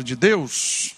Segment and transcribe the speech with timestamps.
[0.00, 0.94] de Deus,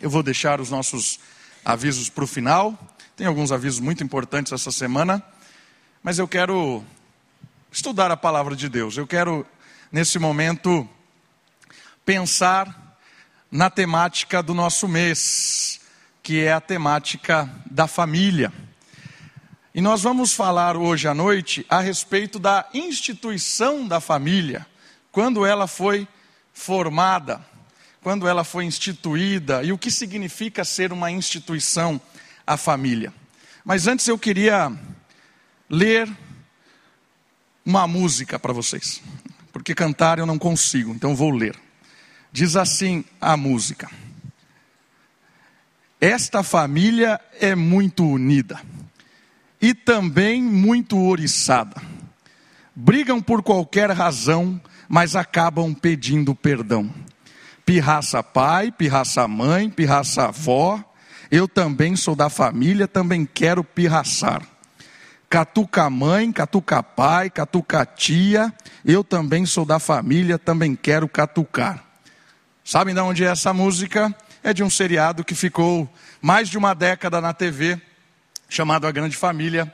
[0.00, 1.18] eu vou deixar os nossos
[1.64, 2.78] avisos para o final.
[3.16, 5.20] Tem alguns avisos muito importantes essa semana,
[6.04, 6.84] mas eu quero
[7.72, 8.96] estudar a palavra de Deus.
[8.96, 9.44] Eu quero,
[9.90, 10.88] nesse momento,
[12.04, 12.96] pensar
[13.50, 15.80] na temática do nosso mês,
[16.22, 18.52] que é a temática da família.
[19.74, 24.64] E nós vamos falar hoje à noite a respeito da instituição da família,
[25.10, 26.06] quando ela foi
[26.52, 27.47] formada
[28.02, 32.00] quando ela foi instituída e o que significa ser uma instituição,
[32.46, 33.12] a família.
[33.64, 34.72] Mas antes eu queria
[35.68, 36.08] ler
[37.64, 39.02] uma música para vocês,
[39.52, 41.56] porque cantar eu não consigo, então vou ler.
[42.32, 43.90] Diz assim a música:
[46.00, 48.60] Esta família é muito unida
[49.60, 51.82] e também muito oriçada.
[52.74, 56.94] Brigam por qualquer razão, mas acabam pedindo perdão
[57.68, 60.82] pirraça pai, pirraça mãe, pirraça avó.
[61.30, 64.40] Eu também sou da família, também quero pirraçar.
[65.28, 68.50] Catuca mãe, catuca pai, catuca tia.
[68.82, 71.84] Eu também sou da família, também quero catucar.
[72.64, 74.16] Sabem de onde é essa música?
[74.42, 75.86] É de um seriado que ficou
[76.22, 77.78] mais de uma década na TV,
[78.48, 79.70] chamado A Grande Família.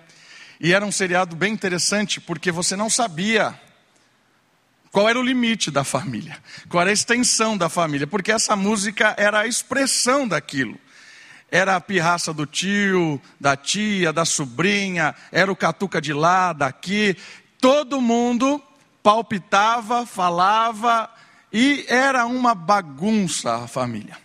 [0.58, 3.54] E era um seriado bem interessante, porque você não sabia
[4.94, 6.38] qual era o limite da família?
[6.68, 8.06] Qual era a extensão da família?
[8.06, 10.78] Porque essa música era a expressão daquilo.
[11.50, 17.16] Era a pirraça do tio, da tia, da sobrinha, era o catuca de lá, daqui.
[17.60, 18.62] Todo mundo
[19.02, 21.10] palpitava, falava
[21.52, 24.16] e era uma bagunça a família.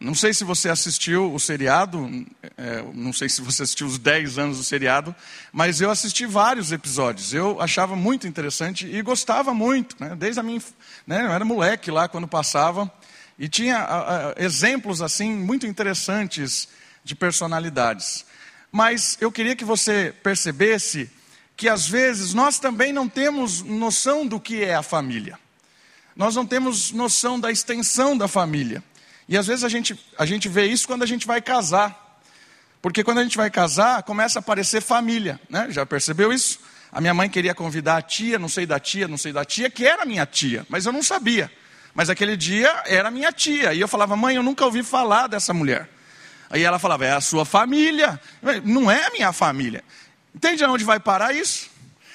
[0.00, 2.24] Não sei se você assistiu o seriado,
[2.56, 5.12] é, não sei se você assistiu os 10 anos do seriado,
[5.52, 7.34] mas eu assisti vários episódios.
[7.34, 10.14] Eu achava muito interessante e gostava muito, né?
[10.14, 10.62] desde a minha.
[11.04, 11.24] Né?
[11.24, 12.88] Eu era moleque lá quando passava,
[13.36, 16.68] e tinha a, a, exemplos assim muito interessantes
[17.02, 18.24] de personalidades.
[18.70, 21.10] Mas eu queria que você percebesse
[21.56, 25.36] que às vezes nós também não temos noção do que é a família,
[26.14, 28.80] nós não temos noção da extensão da família.
[29.28, 32.20] E às vezes a gente, a gente vê isso quando a gente vai casar.
[32.80, 35.66] Porque quando a gente vai casar, começa a aparecer família, né?
[35.70, 36.60] Já percebeu isso?
[36.90, 39.68] A minha mãe queria convidar a tia, não sei da tia, não sei da tia,
[39.68, 41.52] que era minha tia, mas eu não sabia.
[41.94, 43.74] Mas aquele dia era minha tia.
[43.74, 45.88] E eu falava, mãe, eu nunca ouvi falar dessa mulher.
[46.48, 48.18] Aí ela falava, é a sua família.
[48.64, 49.84] Não é a minha família.
[50.34, 51.68] Entende aonde vai parar isso?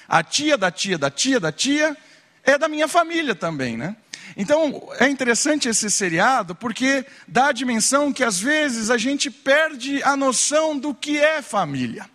[0.08, 1.96] A tia da tia da tia da tia
[2.44, 3.96] é da minha família também, né?
[4.36, 10.02] Então, é interessante esse seriado porque dá a dimensão que às vezes a gente perde
[10.04, 12.10] a noção do que é família.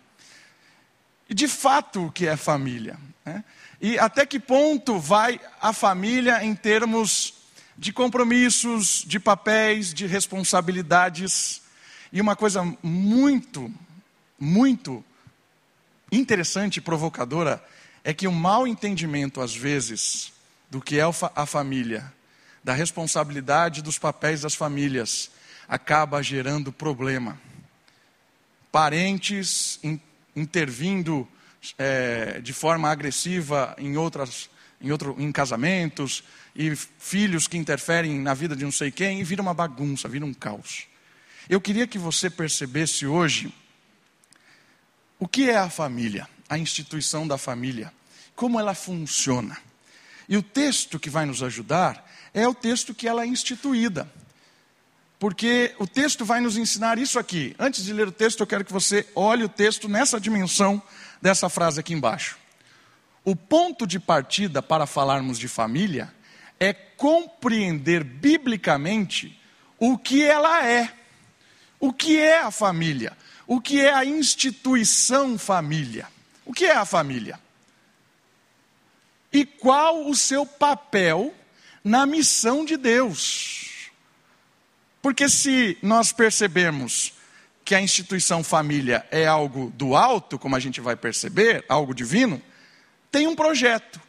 [1.29, 2.97] E de fato o que é família.
[3.25, 3.43] Né?
[3.79, 7.35] E até que ponto vai a família em termos
[7.77, 11.61] de compromissos, de papéis, de responsabilidades.
[12.11, 13.71] E uma coisa muito,
[14.37, 15.03] muito
[16.11, 17.63] interessante e provocadora
[18.03, 20.33] é que o mau entendimento, às vezes,
[20.69, 21.03] do que é
[21.35, 22.13] a família,
[22.63, 25.31] da responsabilidade dos papéis das famílias,
[25.67, 27.39] acaba gerando problema.
[28.71, 29.79] Parentes
[30.35, 31.27] intervindo
[31.77, 34.49] é, de forma agressiva em outras,
[34.81, 36.23] em, outro, em casamentos,
[36.55, 40.25] e filhos que interferem na vida de não sei quem, e vira uma bagunça, vira
[40.25, 40.87] um caos.
[41.49, 43.53] Eu queria que você percebesse hoje
[45.17, 47.93] o que é a família, a instituição da família,
[48.35, 49.57] como ela funciona.
[50.29, 54.07] E o texto que vai nos ajudar é o texto que ela é instituída.
[55.17, 57.55] Porque o texto vai nos ensinar isso aqui.
[57.57, 60.81] Antes de ler o texto, eu quero que você olhe o texto nessa dimensão
[61.19, 62.37] dessa frase aqui embaixo.
[63.25, 66.13] O ponto de partida para falarmos de família
[66.59, 69.37] é compreender biblicamente
[69.79, 70.93] o que ela é.
[71.79, 73.17] O que é a família?
[73.47, 76.07] O que é a instituição família?
[76.45, 77.39] O que é a família?
[79.31, 81.33] E qual o seu papel
[81.83, 83.89] na missão de Deus.
[85.01, 87.13] Porque se nós percebermos
[87.63, 92.41] que a instituição família é algo do alto, como a gente vai perceber, algo divino,
[93.11, 94.01] tem um projeto.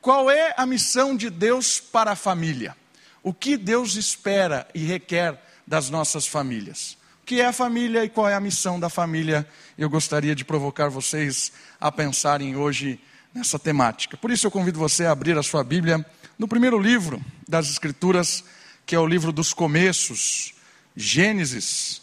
[0.00, 2.76] Qual é a missão de Deus para a família?
[3.22, 6.98] O que Deus espera e requer das nossas famílias?
[7.22, 9.48] O que é a família e qual é a missão da família?
[9.78, 13.00] Eu gostaria de provocar vocês a pensarem hoje
[13.34, 14.16] nessa temática.
[14.16, 16.06] Por isso eu convido você a abrir a sua Bíblia
[16.38, 18.44] no primeiro livro das Escrituras,
[18.86, 20.54] que é o livro dos começos,
[20.96, 22.00] Gênesis.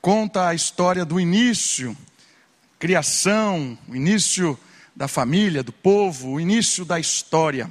[0.00, 1.96] Conta a história do início,
[2.78, 4.58] criação, o início
[4.94, 7.68] da família, do povo, o início da história.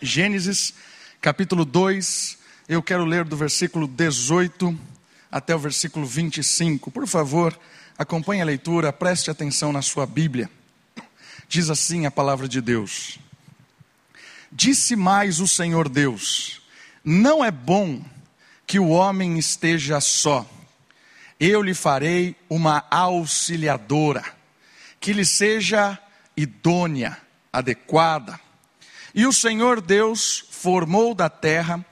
[0.00, 0.74] Gênesis,
[1.20, 2.38] capítulo 2,
[2.68, 4.78] Eu quero ler do versículo 18
[5.30, 6.90] até o versículo 25.
[6.90, 7.58] Por favor,
[7.96, 10.50] acompanhe a leitura, preste atenção na sua Bíblia.
[11.52, 13.18] Diz assim a palavra de Deus:
[14.50, 16.62] Disse mais o Senhor Deus:
[17.04, 18.02] Não é bom
[18.66, 20.48] que o homem esteja só.
[21.38, 24.24] Eu lhe farei uma auxiliadora,
[24.98, 25.98] que lhe seja
[26.34, 27.18] idônea,
[27.52, 28.40] adequada.
[29.14, 31.84] E o Senhor Deus formou da terra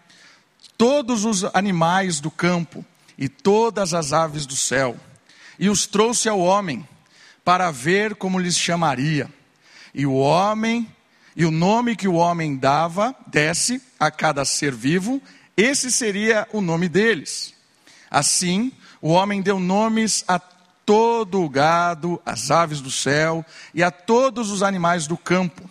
[0.79, 2.83] todos os animais do campo
[3.19, 4.97] e todas as aves do céu,
[5.59, 6.89] e os trouxe ao homem
[7.45, 9.31] para ver como lhes chamaria.
[9.95, 10.89] E o homem,
[11.35, 15.21] e o nome que o homem dava, desse a cada ser vivo,
[15.57, 17.55] esse seria o nome deles.
[18.11, 23.91] Assim, o homem deu nomes a todo o gado, as aves do céu e a
[23.91, 25.69] todos os animais do campo.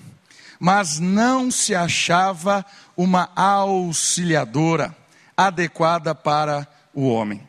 [0.60, 4.95] Mas não se achava uma auxiliadora
[5.36, 7.48] adequada para o homem.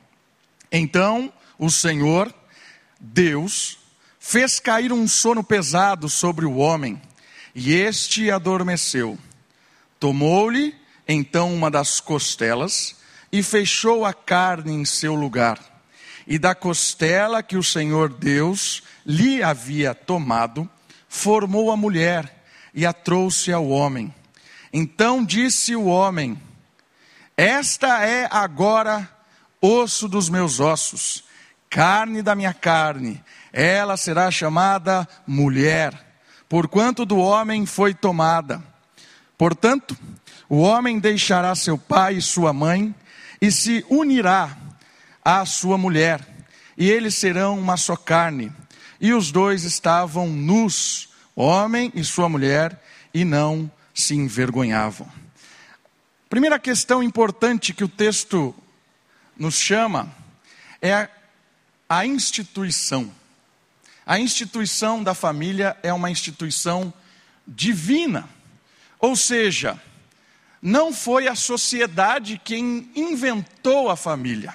[0.71, 2.33] Então o Senhor,
[2.99, 3.80] Deus,
[4.31, 7.03] fez cair um sono pesado sobre o homem,
[7.53, 9.19] e este adormeceu.
[9.99, 10.73] Tomou-lhe
[11.09, 12.95] então uma das costelas
[13.33, 15.59] e fechou a carne em seu lugar.
[16.29, 20.71] E da costela que o Senhor Deus lhe havia tomado,
[21.09, 24.15] formou a mulher e a trouxe ao homem.
[24.73, 26.41] Então disse o homem:
[27.37, 29.11] esta é agora
[29.61, 31.25] osso dos meus ossos,
[31.69, 33.21] carne da minha carne.
[33.53, 35.93] Ela será chamada mulher,
[36.49, 38.63] porquanto do homem foi tomada.
[39.37, 39.97] Portanto,
[40.49, 42.95] o homem deixará seu pai e sua mãe
[43.41, 44.57] e se unirá
[45.25, 46.27] à sua mulher,
[46.77, 48.53] e eles serão uma só carne.
[49.01, 52.83] E os dois estavam nus, homem e sua mulher,
[53.15, 55.09] e não se envergonhavam.
[56.29, 58.55] Primeira questão importante que o texto
[59.37, 60.15] nos chama
[60.81, 61.09] é
[61.89, 63.11] a instituição.
[64.11, 66.93] A instituição da família é uma instituição
[67.47, 68.29] divina.
[68.99, 69.81] Ou seja,
[70.61, 74.53] não foi a sociedade quem inventou a família.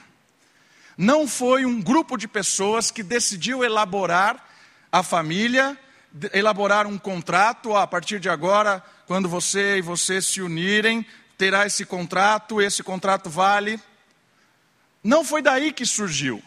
[0.98, 4.46] Não foi um grupo de pessoas que decidiu elaborar
[4.92, 5.80] a família,
[6.34, 11.06] elaborar um contrato, a partir de agora, quando você e você se unirem,
[11.38, 13.80] terá esse contrato, esse contrato vale.
[15.02, 16.44] Não foi daí que surgiu.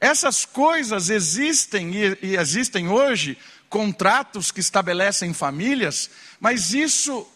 [0.00, 3.36] Essas coisas existem e, existem hoje,
[3.68, 6.10] contratos que estabelecem famílias,
[6.40, 7.26] mas isso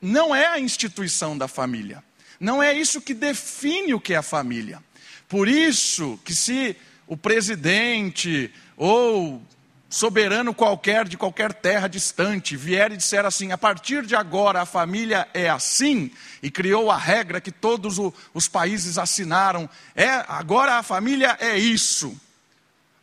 [0.00, 2.02] não é a instituição da família.
[2.38, 4.82] Não é isso que define o que é a família.
[5.28, 6.76] Por isso que se
[7.06, 9.42] o presidente ou
[9.88, 14.66] soberano qualquer de qualquer terra distante vier e disser assim: a partir de agora a
[14.66, 16.10] família é assim,
[16.42, 17.98] e criou a regra que todos
[18.34, 22.18] os países assinaram, é, agora a família é isso.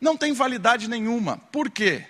[0.00, 1.38] Não tem validade nenhuma.
[1.50, 2.04] Por quê?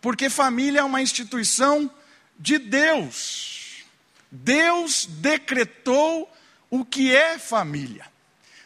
[0.00, 1.90] Porque família é uma instituição
[2.38, 3.84] de Deus.
[4.30, 6.30] Deus decretou
[6.68, 8.06] o que é família.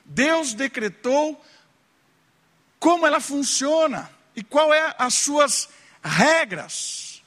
[0.04, 1.40] Deus decretou
[2.80, 4.10] como ela funciona
[4.40, 5.68] e qual é as suas
[6.02, 7.22] regras.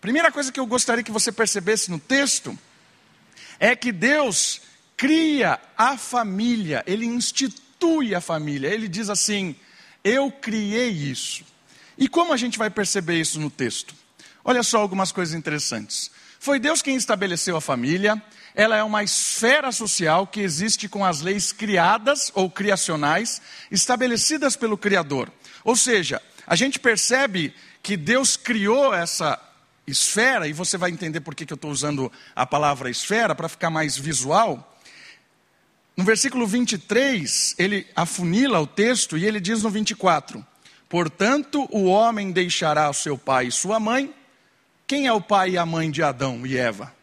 [0.00, 2.56] Primeira coisa que eu gostaria que você percebesse no texto
[3.58, 4.62] é que Deus
[4.96, 8.68] cria a família, ele institui a família.
[8.68, 9.56] Ele diz assim:
[10.04, 11.44] "Eu criei isso".
[11.98, 13.92] E como a gente vai perceber isso no texto?
[14.44, 16.08] Olha só algumas coisas interessantes.
[16.38, 18.22] Foi Deus quem estabeleceu a família,
[18.54, 23.42] ela é uma esfera social que existe com as leis criadas ou criacionais
[23.72, 25.32] estabelecidas pelo Criador.
[25.64, 29.40] Ou seja, a gente percebe que Deus criou essa
[29.86, 33.70] esfera, e você vai entender por que, eu estou usando a palavra esfera, para ficar
[33.70, 34.78] mais visual.
[35.96, 40.44] No versículo 23, ele afunila o texto e ele diz no 24:
[40.88, 44.12] Portanto, o homem deixará o seu pai e sua mãe.
[44.86, 46.94] Quem é o pai e a mãe de Adão e Eva?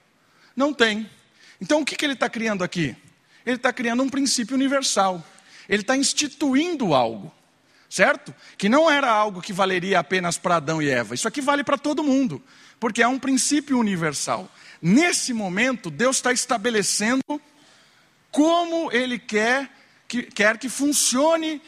[0.56, 1.10] Não tem.
[1.60, 2.96] Então, o que, que ele está criando aqui?
[3.46, 5.24] Ele está criando um princípio universal.
[5.70, 7.32] Ele está instituindo algo
[7.92, 8.34] certo?
[8.58, 11.14] Que não era algo que valeria apenas para Adão e Eva.
[11.14, 12.42] Isso aqui vale para todo mundo,
[12.80, 14.50] porque é um princípio universal.
[14.82, 17.22] Nesse momento, Deus está estabelecendo
[18.32, 19.70] como Ele quer
[20.08, 21.62] que, quer que funcione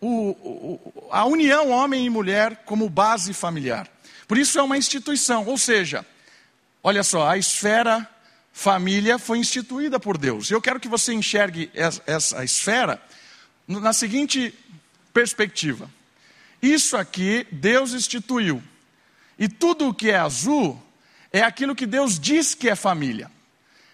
[0.00, 3.88] o, o, a união homem e mulher como base familiar.
[4.26, 6.04] Por isso é uma instituição, ou seja,
[6.82, 8.08] olha só, a esfera
[8.52, 10.50] família foi instituída por Deus.
[10.50, 13.00] Eu quero que você enxergue essa, essa esfera
[13.68, 14.54] na seguinte
[15.16, 15.90] perspectiva.
[16.60, 18.62] Isso aqui Deus instituiu.
[19.38, 20.78] E tudo o que é azul
[21.32, 23.30] é aquilo que Deus diz que é família.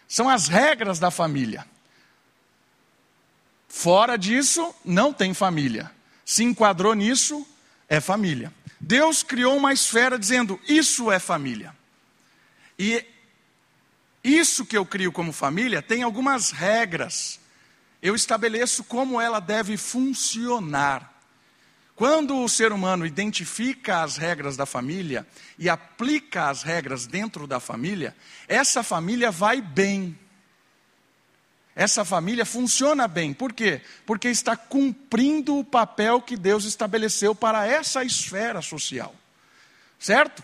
[0.09, 1.65] São as regras da família.
[3.69, 5.93] Fora disso, não tem família.
[6.25, 7.47] Se enquadrou nisso,
[7.89, 8.53] é família.
[8.81, 11.73] Deus criou uma esfera dizendo: Isso é família.
[12.77, 13.07] E
[14.25, 17.39] isso que eu crio como família tem algumas regras.
[18.03, 21.12] Eu estabeleço como ela deve funcionar.
[21.95, 25.27] Quando o ser humano identifica as regras da família
[25.59, 28.17] e aplica as regras dentro da família,
[28.49, 30.19] essa família vai bem.
[31.75, 33.33] Essa família funciona bem.
[33.33, 33.81] Por quê?
[34.05, 39.15] Porque está cumprindo o papel que Deus estabeleceu para essa esfera social.
[39.99, 40.43] Certo?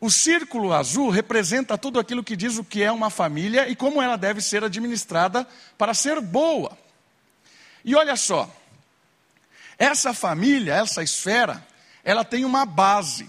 [0.00, 4.02] O círculo azul representa tudo aquilo que diz o que é uma família e como
[4.02, 5.46] ela deve ser administrada
[5.78, 6.76] para ser boa.
[7.84, 8.50] E olha só,
[9.78, 11.66] essa família, essa esfera,
[12.02, 13.28] ela tem uma base.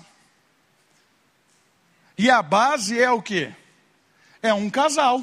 [2.18, 3.54] E a base é o que?
[4.42, 5.22] É um casal,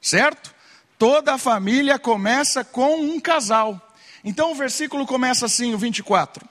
[0.00, 0.54] certo?
[0.98, 3.80] Toda a família começa com um casal.
[4.24, 6.46] Então o versículo começa assim, o 24: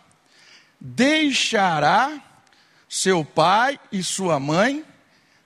[0.80, 2.22] Deixará
[2.88, 4.86] seu pai e sua mãe,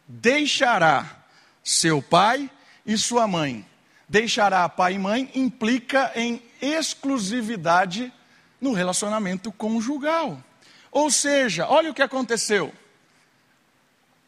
[0.08, 1.24] deixará
[1.64, 2.50] seu pai
[2.86, 3.66] e sua mãe.
[4.08, 8.12] Deixará pai e mãe implica em exclusividade
[8.60, 10.44] no relacionamento conjugal.
[10.92, 12.74] Ou seja, olha o que aconteceu: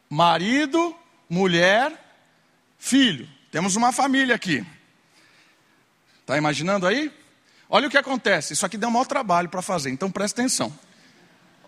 [0.08, 0.96] marido,
[1.28, 1.92] mulher,
[2.78, 3.28] filho.
[3.50, 4.64] Temos uma família aqui.
[6.20, 7.12] Está imaginando aí?
[7.68, 8.52] Olha o que acontece.
[8.52, 10.72] Isso aqui deu um maior trabalho para fazer, então presta atenção.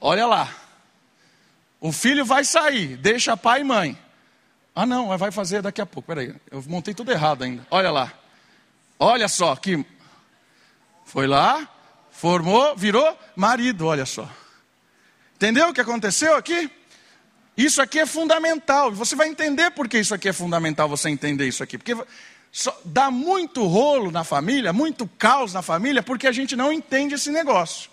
[0.00, 0.54] Olha lá.
[1.80, 3.98] O filho vai sair, deixa pai e mãe.
[4.74, 6.06] Ah, não, vai fazer daqui a pouco.
[6.06, 7.66] Peraí, eu montei tudo errado ainda.
[7.70, 8.12] Olha lá.
[8.98, 9.84] Olha só que.
[11.04, 11.68] Foi lá,
[12.24, 14.26] formou, virou marido, olha só.
[15.34, 16.70] Entendeu o que aconteceu aqui?
[17.54, 18.90] Isso aqui é fundamental.
[18.92, 21.76] Você vai entender por que isso aqui é fundamental, você entender isso aqui.
[21.76, 21.94] Porque
[22.82, 27.30] dá muito rolo na família, muito caos na família, porque a gente não entende esse
[27.30, 27.90] negócio.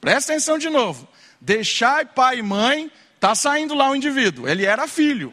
[0.00, 1.06] Presta atenção de novo.
[1.40, 4.48] Deixar pai e mãe, está saindo lá o indivíduo.
[4.48, 5.32] Ele era filho.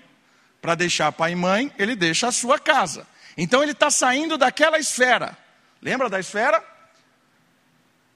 [0.61, 3.07] Para deixar pai e mãe, ele deixa a sua casa.
[3.35, 5.35] Então ele está saindo daquela esfera.
[5.81, 6.76] Lembra da esfera?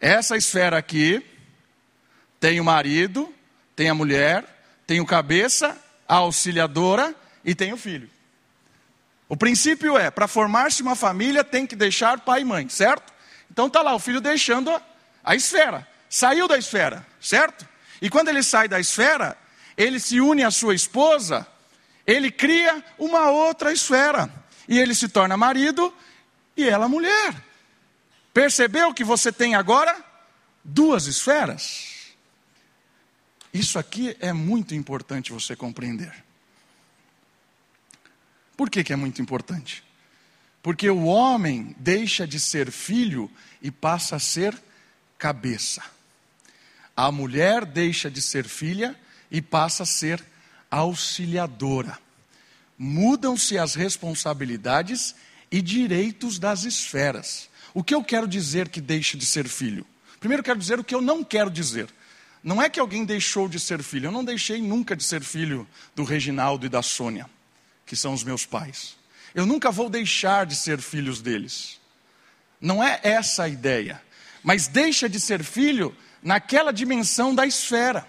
[0.02, 1.24] Essa esfera aqui
[2.40, 3.32] tem o marido,
[3.76, 4.44] tem a mulher,
[4.88, 5.78] tem o cabeça,
[6.08, 7.14] a auxiliadora
[7.46, 8.10] e tem o filho.
[9.30, 13.14] O princípio é, para formar-se uma família tem que deixar pai e mãe, certo?
[13.52, 14.82] Então está lá o filho deixando a,
[15.24, 15.88] a esfera.
[16.10, 17.66] Saiu da esfera, certo?
[18.02, 19.38] E quando ele sai da esfera,
[19.78, 21.46] ele se une à sua esposa,
[22.08, 24.34] ele cria uma outra esfera.
[24.68, 25.94] E ele se torna marido
[26.58, 27.51] e ela mulher.
[28.34, 30.04] Percebeu que você tem agora
[30.64, 31.92] duas esferas?
[33.54, 36.14] Isso aqui é muito importante você compreender.
[38.56, 39.84] Por que, que é muito importante?
[40.64, 43.30] Porque o homem deixa de ser filho
[43.62, 44.56] e passa a ser
[45.18, 45.84] cabeça.
[46.96, 48.96] A mulher deixa de ser filha
[49.30, 50.24] e passa a ser
[50.70, 51.98] auxiliadora.
[52.78, 55.16] Mudam-se as responsabilidades
[55.52, 57.50] e direitos das esferas.
[57.74, 59.86] O que eu quero dizer que deixa de ser filho?
[60.20, 61.88] Primeiro, quero dizer o que eu não quero dizer.
[62.44, 64.08] Não é que alguém deixou de ser filho.
[64.08, 67.30] Eu não deixei nunca de ser filho do Reginaldo e da Sônia,
[67.86, 68.98] que são os meus pais.
[69.34, 71.80] Eu nunca vou deixar de ser filhos deles.
[72.60, 74.02] Não é essa a ideia.
[74.44, 78.08] Mas deixa de ser filho naquela dimensão da esfera.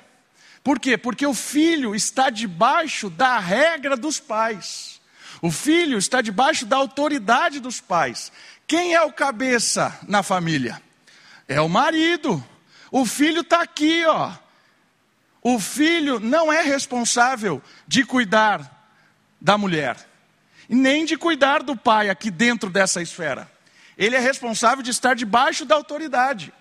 [0.64, 0.96] Por quê?
[0.96, 5.00] Porque o filho está debaixo da regra dos pais.
[5.40, 8.30] O filho está debaixo da autoridade dos pais.
[8.66, 10.82] Quem é o cabeça na família?
[11.46, 12.42] É o marido.
[12.90, 14.32] O filho está aqui, ó.
[15.42, 18.80] O filho não é responsável de cuidar
[19.40, 19.96] da mulher,
[20.68, 23.50] nem de cuidar do pai aqui dentro dessa esfera.
[23.98, 26.52] Ele é responsável de estar debaixo da autoridade.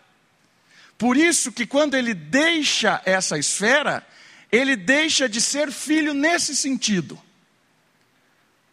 [0.97, 4.05] Por isso que quando ele deixa essa esfera,
[4.51, 7.21] ele deixa de ser filho nesse sentido.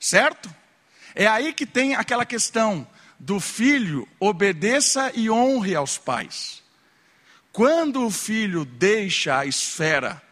[0.00, 0.54] Certo?
[1.14, 2.86] É aí que tem aquela questão
[3.18, 6.62] do filho obedeça e honre aos pais.
[7.52, 10.22] Quando o filho deixa a esfera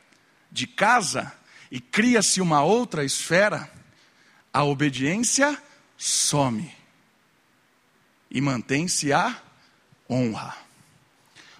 [0.50, 1.32] de casa
[1.70, 3.70] e cria-se uma outra esfera,
[4.52, 5.60] a obediência
[5.96, 6.72] some
[8.30, 9.40] e mantém-se a
[10.08, 10.56] honra.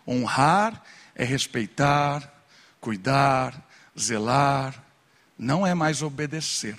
[0.07, 0.83] Honrar
[1.15, 2.45] é respeitar,
[2.81, 3.67] cuidar,
[3.99, 4.85] zelar,
[5.39, 6.77] não é mais obedecer.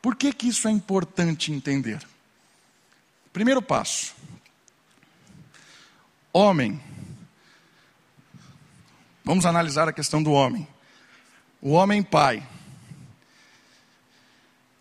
[0.00, 2.06] Por que, que isso é importante entender?
[3.34, 4.14] Primeiro passo:
[6.32, 6.80] homem
[9.24, 10.68] Vamos analisar a questão do homem.
[11.62, 12.46] O homem pai,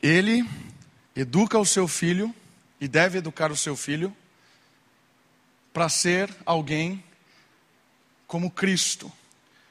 [0.01, 0.45] ele
[1.15, 2.35] educa o seu filho
[2.81, 4.13] e deve educar o seu filho
[5.71, 7.01] para ser alguém
[8.27, 9.09] como Cristo,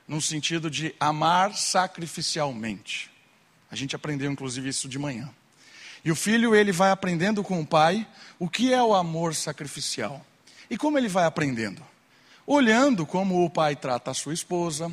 [0.08, 3.10] no sentido de amar sacrificialmente.
[3.70, 5.28] A gente aprendeu inclusive isso de manhã.
[6.04, 8.06] E o filho, ele vai aprendendo com o pai
[8.38, 10.24] o que é o amor sacrificial.
[10.68, 11.82] E como ele vai aprendendo?
[12.46, 14.90] Olhando como o pai trata a sua esposa,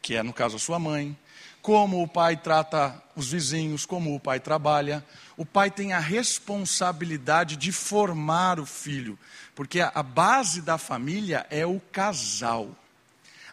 [0.00, 1.16] que é no caso a sua mãe,
[1.60, 5.04] como o pai trata os vizinhos, como o pai trabalha.
[5.36, 9.18] O pai tem a responsabilidade de formar o filho,
[9.52, 12.70] porque a base da família é o casal.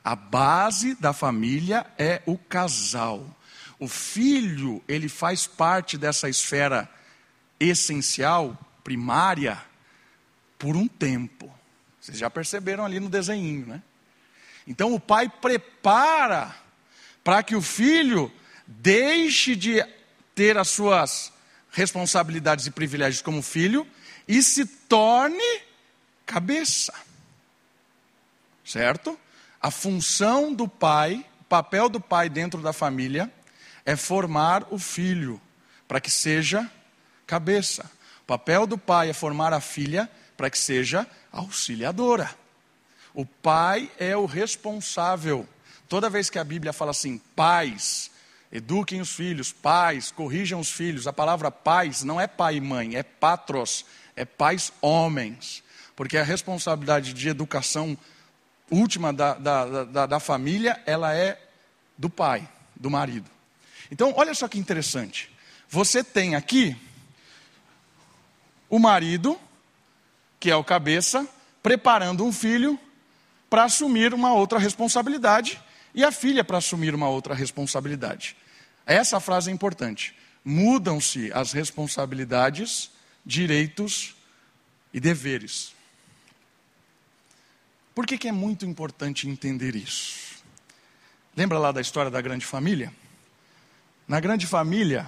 [0.03, 3.25] A base da família é o casal.
[3.83, 6.89] O filho, ele faz parte dessa esfera
[7.59, 9.61] essencial, primária,
[10.57, 11.53] por um tempo.
[11.99, 13.83] Vocês já perceberam ali no desenho, né?
[14.65, 16.55] Então o pai prepara
[17.25, 18.31] para que o filho
[18.65, 19.85] deixe de
[20.33, 21.33] ter as suas
[21.69, 23.85] responsabilidades e privilégios como filho
[24.25, 25.61] e se torne
[26.25, 26.93] cabeça.
[28.63, 29.19] Certo?
[29.61, 33.29] A função do pai, o papel do pai dentro da família
[33.85, 35.41] é formar o filho
[35.87, 36.69] para que seja
[37.27, 37.89] cabeça.
[38.23, 42.29] O papel do pai é formar a filha para que seja auxiliadora.
[43.13, 45.47] O pai é o responsável.
[45.87, 48.09] Toda vez que a Bíblia fala assim, pais,
[48.51, 52.95] eduquem os filhos, pais, corrijam os filhos, a palavra pais não é pai e mãe,
[52.95, 53.85] é patros,
[54.15, 55.63] é pais homens.
[55.95, 57.97] Porque a responsabilidade de educação
[58.71, 61.39] última da, da, da, da família, ela é
[61.97, 63.32] do pai, do marido.
[63.93, 65.29] Então, olha só que interessante.
[65.69, 66.75] Você tem aqui
[68.67, 69.39] o marido,
[70.39, 71.29] que é o cabeça,
[71.61, 72.79] preparando um filho
[73.51, 75.61] para assumir uma outra responsabilidade
[75.93, 78.35] e a filha para assumir uma outra responsabilidade.
[78.83, 80.15] Essa frase é importante.
[80.43, 82.89] Mudam-se as responsabilidades,
[83.23, 84.15] direitos
[84.91, 85.71] e deveres.
[87.93, 90.41] Por que, que é muito importante entender isso?
[91.37, 92.91] Lembra lá da história da grande família?
[94.07, 95.07] Na grande família,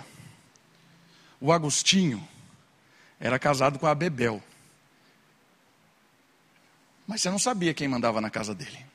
[1.39, 2.25] o Agostinho
[3.19, 4.41] era casado com a Bebel.
[7.07, 8.85] Mas você não sabia quem mandava na casa dele.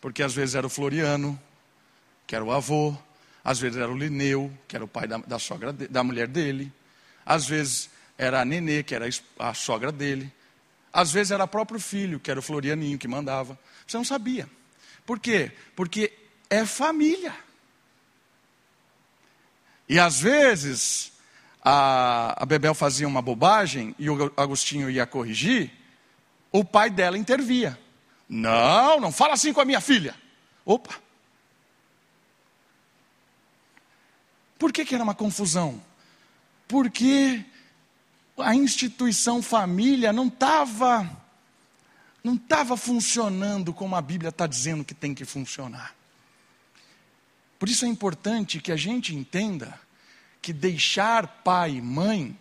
[0.00, 1.40] Porque às vezes era o Floriano,
[2.26, 2.96] que era o avô,
[3.44, 6.26] às vezes era o Lineu, que era o pai da, da sogra de, da mulher
[6.26, 6.72] dele,
[7.24, 10.32] às vezes era a Nenê, que era a sogra dele,
[10.92, 13.58] às vezes era o próprio filho, que era o Florianinho que mandava.
[13.86, 14.48] Você não sabia.
[15.04, 15.52] Por quê?
[15.76, 16.12] Porque
[16.48, 17.34] é família.
[19.88, 21.12] E às vezes
[21.62, 25.72] a, a Bebel fazia uma bobagem e o Agostinho ia corrigir,
[26.52, 27.78] o pai dela intervia.
[28.28, 30.14] Não, não fala assim com a minha filha.
[30.64, 30.94] Opa!
[34.58, 35.82] Por que, que era uma confusão?
[36.66, 37.44] Porque
[38.38, 41.08] a instituição família não estava
[42.22, 45.94] não estava funcionando como a Bíblia está dizendo que tem que funcionar.
[47.58, 49.78] Por isso é importante que a gente entenda
[50.42, 52.38] que deixar pai e mãe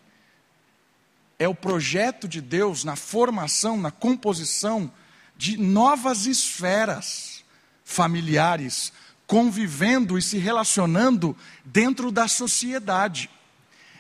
[1.38, 4.92] é o projeto de Deus na formação, na composição
[5.38, 7.44] de novas esferas
[7.84, 8.94] familiares,
[9.28, 13.30] convivendo e se relacionando dentro da sociedade.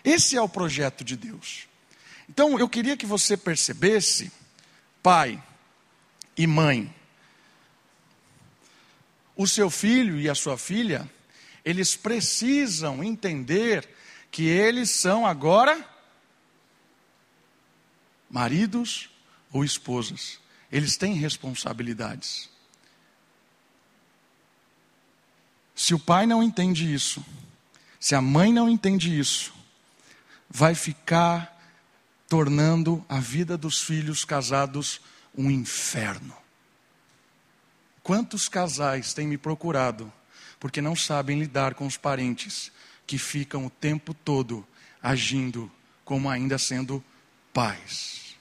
[0.03, 1.67] Esse é o projeto de Deus.
[2.29, 4.31] Então, eu queria que você percebesse,
[5.03, 5.41] pai
[6.37, 6.93] e mãe,
[9.35, 11.09] o seu filho e a sua filha,
[11.63, 13.87] eles precisam entender
[14.31, 15.83] que eles são agora
[18.29, 19.09] maridos
[19.51, 20.39] ou esposas.
[20.71, 22.49] Eles têm responsabilidades.
[25.75, 27.23] Se o pai não entende isso,
[27.99, 29.53] se a mãe não entende isso,
[30.49, 31.51] vai ficar
[32.27, 35.01] tornando a vida dos filhos casados
[35.37, 36.35] um inferno.
[38.05, 40.13] Quantos casais têm me procurado
[40.59, 42.71] porque não sabem lidar com os parentes
[43.07, 44.63] que ficam o tempo todo
[45.01, 45.71] agindo
[46.03, 47.03] como ainda sendo
[47.51, 48.35] pais,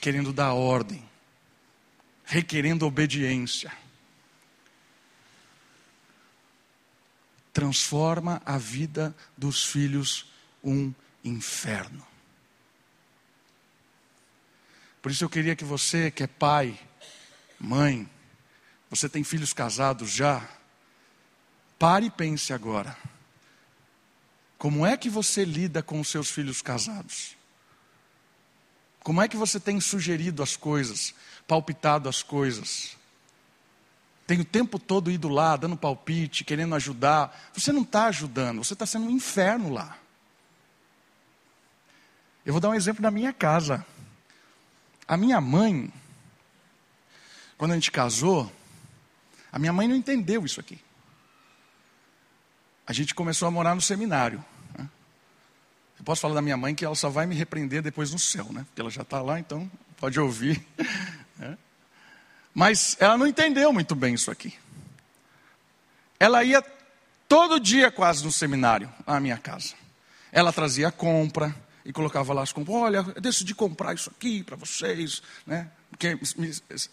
[0.00, 1.06] querendo dar ordem,
[2.24, 3.70] requerendo obediência.
[7.52, 10.32] Transforma a vida dos filhos
[10.64, 12.06] um inferno.
[15.02, 16.80] Por isso eu queria que você, que é pai,
[17.60, 18.08] mãe,
[18.90, 20.48] você tem filhos casados já?
[21.78, 22.96] Pare e pense agora.
[24.56, 27.36] Como é que você lida com os seus filhos casados?
[29.04, 31.14] Como é que você tem sugerido as coisas,
[31.46, 32.96] palpitado as coisas?
[34.26, 37.50] Tem o tempo todo ido lá, dando palpite, querendo ajudar.
[37.54, 39.96] Você não está ajudando, você está sendo um inferno lá.
[42.44, 43.86] Eu vou dar um exemplo da minha casa.
[45.06, 45.90] A minha mãe,
[47.56, 48.52] Quando a gente casou,
[49.50, 50.78] a minha mãe não entendeu isso aqui.
[52.86, 54.42] A gente começou a morar no seminário.
[54.76, 54.88] Né?
[55.98, 58.46] Eu posso falar da minha mãe que ela só vai me repreender depois no céu,
[58.50, 58.64] né?
[58.66, 60.64] Porque ela já está lá, então pode ouvir.
[61.38, 61.56] Né?
[62.52, 64.52] Mas ela não entendeu muito bem isso aqui.
[66.18, 66.60] Ela ia
[67.28, 69.74] todo dia quase no seminário, à minha casa.
[70.32, 72.76] Ela trazia compra e colocava lá as compras.
[72.76, 75.70] Olha, eu decidi comprar isso aqui para vocês, né?
[75.90, 76.18] Porque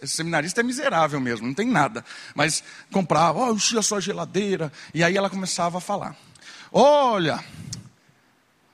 [0.05, 2.03] seminarista é miserável mesmo, não tem nada.
[2.34, 4.71] Mas comprava, enchia a sua geladeira.
[4.93, 6.15] E aí ela começava a falar:
[6.71, 7.43] Olha,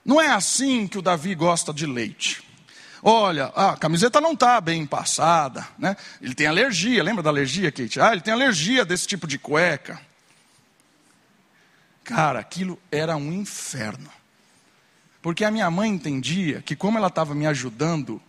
[0.04, 2.42] não é assim que o Davi gosta de leite.
[3.02, 5.96] Olha, a camiseta não está bem passada, né?
[6.20, 8.00] Ele tem alergia, lembra da alergia, Kate?
[8.00, 10.00] Ah, ele tem alergia desse tipo de cueca.
[12.04, 14.08] Cara, aquilo era um inferno.
[15.20, 18.20] Porque a minha mãe entendia que, como ela estava me ajudando,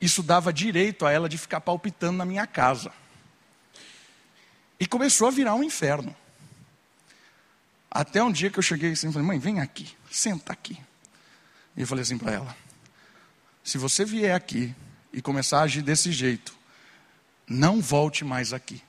[0.00, 2.92] isso dava direito a ela de ficar palpitando na minha casa.
[4.78, 6.14] E começou a virar um inferno.
[7.90, 10.78] Até um dia que eu cheguei assim falei, mãe, vem aqui, senta aqui.
[11.76, 12.56] E eu falei assim para ela:
[13.64, 14.74] se você vier aqui
[15.12, 16.56] e começar a agir desse jeito,
[17.46, 18.82] não volte mais aqui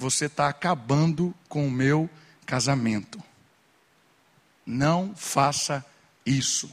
[0.00, 2.08] você está acabando com o meu
[2.46, 3.22] casamento.
[4.64, 5.84] Não faça
[6.24, 6.70] isso.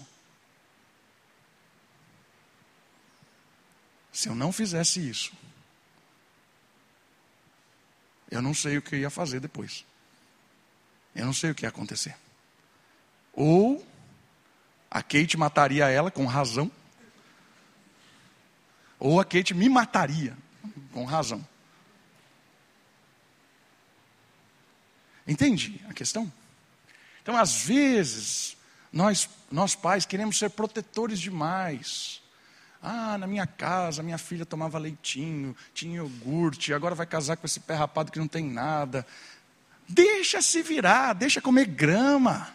[4.18, 5.32] Se eu não fizesse isso,
[8.32, 9.86] eu não sei o que eu ia fazer depois.
[11.14, 12.18] Eu não sei o que ia acontecer.
[13.32, 13.88] Ou
[14.90, 16.72] a Kate mataria ela com razão,
[18.98, 20.36] ou a Kate me mataria
[20.92, 21.48] com razão.
[25.28, 26.34] Entende a questão?
[27.22, 28.58] Então, às vezes,
[28.92, 32.26] nós, nós pais queremos ser protetores demais.
[32.90, 37.60] Ah, na minha casa, minha filha tomava leitinho, tinha iogurte, agora vai casar com esse
[37.60, 39.06] pé rapado que não tem nada.
[39.90, 42.50] Deixa se virar, deixa comer grama.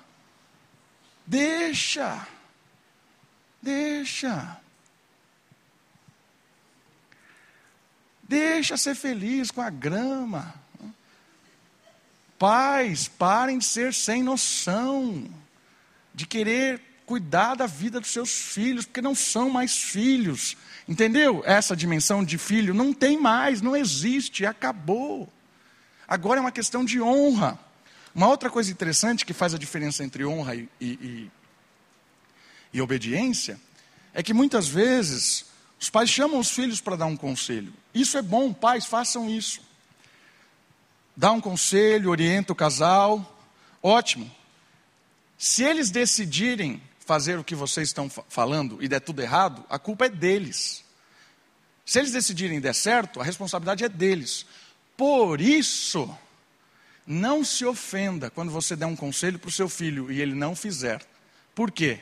[1.26, 2.26] Deixa.
[3.60, 4.56] Deixa.
[8.22, 10.54] Deixa ser feliz com a grama.
[12.38, 15.28] Pais, parem de ser sem noção,
[16.14, 20.56] de querer cuidar da vida dos seus filhos, porque não são mais filhos.
[20.88, 21.42] Entendeu?
[21.46, 25.28] Essa dimensão de filho não tem mais, não existe, acabou.
[26.06, 27.58] Agora é uma questão de honra.
[28.14, 31.30] Uma outra coisa interessante que faz a diferença entre honra e, e,
[32.72, 33.58] e obediência
[34.12, 35.46] é que muitas vezes
[35.80, 37.72] os pais chamam os filhos para dar um conselho.
[37.94, 39.60] Isso é bom, pais, façam isso
[41.16, 43.38] dá um conselho, orienta o casal,
[43.82, 44.30] ótimo.
[45.36, 46.80] Se eles decidirem
[47.12, 50.83] fazer o que vocês estão falando e der tudo errado, a culpa é deles.
[51.85, 54.46] Se eles decidirem der certo, a responsabilidade é deles.
[54.96, 56.09] Por isso,
[57.07, 60.57] não se ofenda quando você der um conselho para o seu filho e ele não
[60.57, 61.03] fizer.
[61.55, 62.01] Por quê?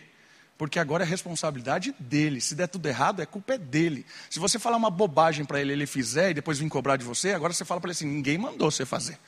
[0.56, 2.38] porque agora é responsabilidade dele.
[2.38, 4.04] Se der tudo errado, a culpa é dele.
[4.28, 7.32] Se você falar uma bobagem para ele, ele fizer e depois vir cobrar de você,
[7.32, 9.18] agora você fala para ele assim: ninguém mandou você fazer.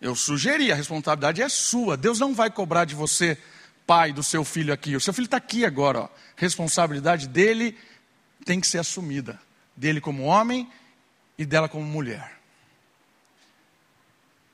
[0.00, 1.96] Eu sugeri, a responsabilidade é sua.
[1.96, 3.36] Deus não vai cobrar de você,
[3.86, 4.96] pai do seu filho aqui.
[4.96, 6.00] O seu filho está aqui agora.
[6.00, 6.08] Ó.
[6.36, 7.76] Responsabilidade dele
[8.44, 9.40] tem que ser assumida.
[9.76, 10.68] Dele como homem
[11.38, 12.36] e dela como mulher.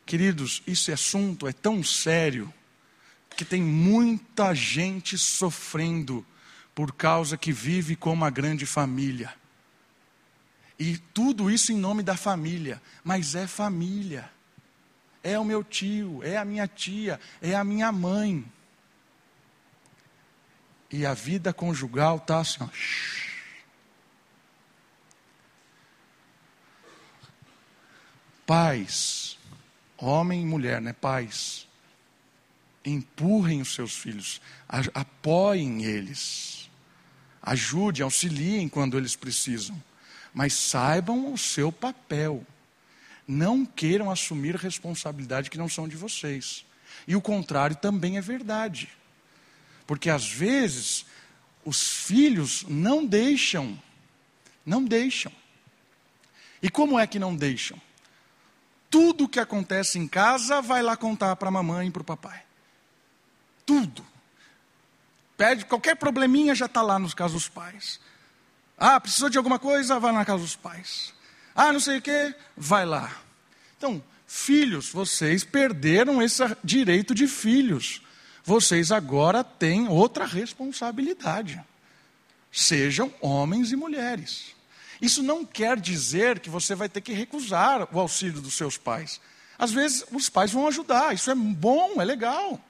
[0.05, 2.53] Queridos, esse assunto é tão sério
[3.37, 6.27] que tem muita gente sofrendo
[6.75, 9.33] por causa que vive com uma grande família.
[10.79, 14.29] E tudo isso em nome da família, mas é família.
[15.23, 18.45] É o meu tio, é a minha tia, é a minha mãe.
[20.93, 22.69] E a vida conjugal está assim, ó.
[28.47, 29.39] Pais,
[29.97, 30.93] homem e mulher, né?
[30.93, 31.67] Pais
[32.85, 34.41] empurrem os seus filhos,
[34.93, 36.69] apoiem eles,
[37.41, 39.81] ajude, auxiliem quando eles precisam,
[40.35, 42.45] mas saibam o seu papel.
[43.27, 46.67] Não queiram assumir responsabilidade que não são de vocês.
[47.07, 48.89] E o contrário também é verdade.
[49.87, 51.05] Porque às vezes
[51.65, 53.81] os filhos não deixam,
[54.65, 55.33] não deixam.
[56.63, 57.81] E como é que não deixam?
[58.89, 62.43] Tudo que acontece em casa vai lá contar para a mamãe e para o papai.
[63.65, 64.05] Tudo.
[65.37, 67.99] Pede qualquer probleminha, já está lá nos casos dos pais.
[68.77, 71.15] Ah, precisou de alguma coisa, vai na casa dos pais.
[71.55, 73.13] Ah, não sei o que, vai lá.
[73.77, 78.03] Então, filhos, vocês perderam esse direito de filhos.
[78.45, 81.61] Vocês agora têm outra responsabilidade.
[82.51, 84.55] Sejam homens e mulheres.
[85.01, 89.21] Isso não quer dizer que você vai ter que recusar o auxílio dos seus pais.
[89.59, 92.61] Às vezes os pais vão ajudar, isso é bom, é legal.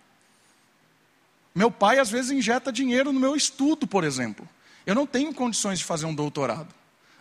[1.55, 4.49] Meu pai às vezes injeta dinheiro no meu estudo, por exemplo.
[4.87, 6.75] Eu não tenho condições de fazer um doutorado.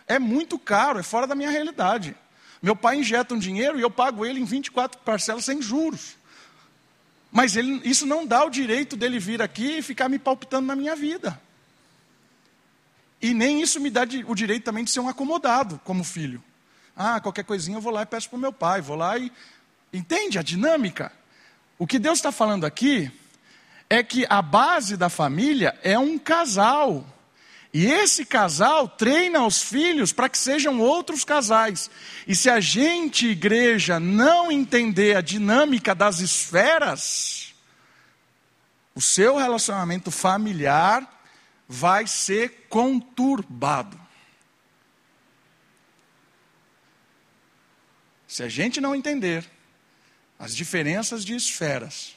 [0.06, 2.16] É muito caro, é fora da minha realidade.
[2.62, 6.16] Meu pai injeta um dinheiro e eu pago ele em 24 parcelas sem juros.
[7.32, 10.76] Mas ele, isso não dá o direito dele vir aqui e ficar me palpitando na
[10.76, 11.40] minha vida.
[13.22, 16.44] E nem isso me dá o direito também de ser um acomodado como filho.
[16.94, 19.32] Ah, qualquer coisinha eu vou lá e peço para o meu pai, vou lá e.
[19.90, 21.10] Entende a dinâmica?
[21.78, 23.10] O que Deus está falando aqui
[23.88, 27.04] é que a base da família é um casal.
[27.72, 31.90] E esse casal treina os filhos para que sejam outros casais.
[32.28, 37.54] E se a gente, igreja, não entender a dinâmica das esferas,
[38.94, 41.08] o seu relacionamento familiar
[41.66, 43.98] vai ser conturbado.
[48.28, 49.48] Se a gente não entender
[50.38, 52.14] as diferenças de esferas,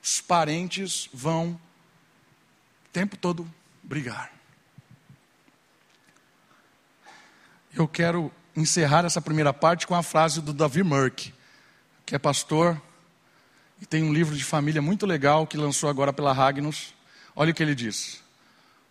[0.00, 1.60] os parentes vão
[2.84, 3.52] o tempo todo
[3.90, 4.30] brigar.
[7.74, 11.34] Eu quero encerrar essa primeira parte com a frase do Davi Merck,
[12.06, 12.80] que é pastor
[13.82, 16.94] e tem um livro de família muito legal que lançou agora pela Ragnos.
[17.34, 18.22] Olha o que ele diz: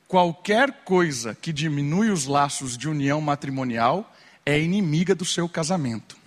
[0.06, 4.14] Qualquer coisa que diminui os laços de união matrimonial
[4.46, 6.18] é inimiga do seu casamento.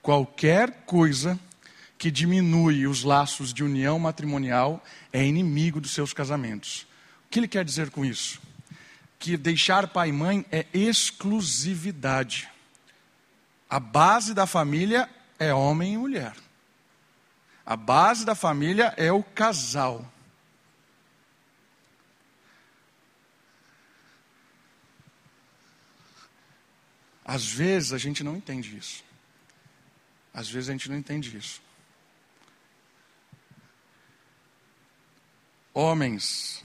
[0.00, 1.36] Qualquer coisa
[1.98, 4.80] que diminui os laços de união matrimonial
[5.12, 6.86] é inimigo dos seus casamentos.
[7.32, 8.38] Que ele quer dizer com isso?
[9.18, 12.46] Que deixar pai e mãe é exclusividade.
[13.70, 16.36] A base da família é homem e mulher.
[17.64, 20.06] A base da família é o casal.
[27.24, 29.02] Às vezes a gente não entende isso.
[30.34, 31.62] Às vezes a gente não entende isso.
[35.72, 36.61] Homens,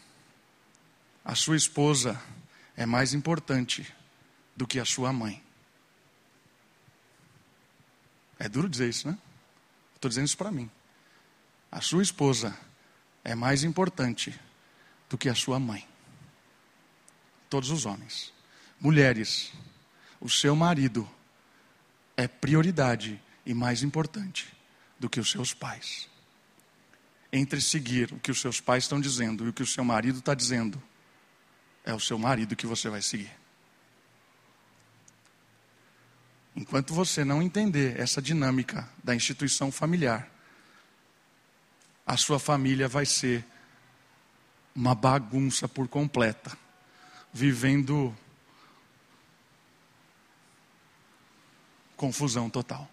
[1.28, 2.18] a sua esposa
[2.74, 3.94] é mais importante
[4.56, 5.44] do que a sua mãe.
[8.40, 9.18] É duro dizer isso, né?
[9.94, 10.72] Estou dizendo isso para mim.
[11.70, 12.58] A sua esposa
[13.26, 14.40] é mais importante
[15.10, 15.86] do que a sua mãe.
[17.50, 18.32] Todos os homens.
[18.80, 19.52] Mulheres,
[20.22, 21.06] o seu marido
[22.16, 24.48] é prioridade e mais importante
[24.98, 26.08] do que os seus pais
[27.34, 30.20] entre seguir o que os seus pais estão dizendo e o que o seu marido
[30.20, 30.82] está dizendo,
[31.88, 33.32] é o seu marido que você vai seguir.
[36.54, 40.30] Enquanto você não entender essa dinâmica da instituição familiar,
[42.06, 43.46] a sua família vai ser
[44.76, 46.58] uma bagunça por completa,
[47.34, 48.14] vivendo
[51.96, 52.92] confusão total.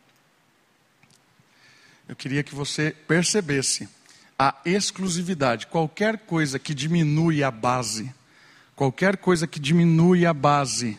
[2.06, 3.88] Eu queria que você percebesse
[4.38, 5.66] a exclusividade.
[5.66, 8.14] Qualquer coisa que diminui a base,
[8.76, 10.98] qualquer coisa que diminui a base,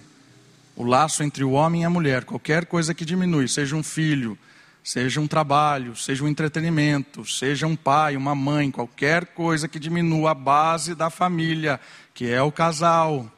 [0.76, 4.38] o laço entre o homem e a mulher, qualquer coisa que diminui, seja um filho,
[4.84, 10.32] seja um trabalho, seja um entretenimento, seja um pai, uma mãe, qualquer coisa que diminua
[10.32, 11.80] a base da família,
[12.14, 13.32] que é o casal,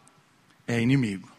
[0.68, 1.32] é inimigo.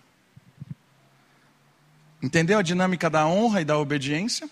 [2.22, 4.48] Entendeu a dinâmica da honra e da obediência?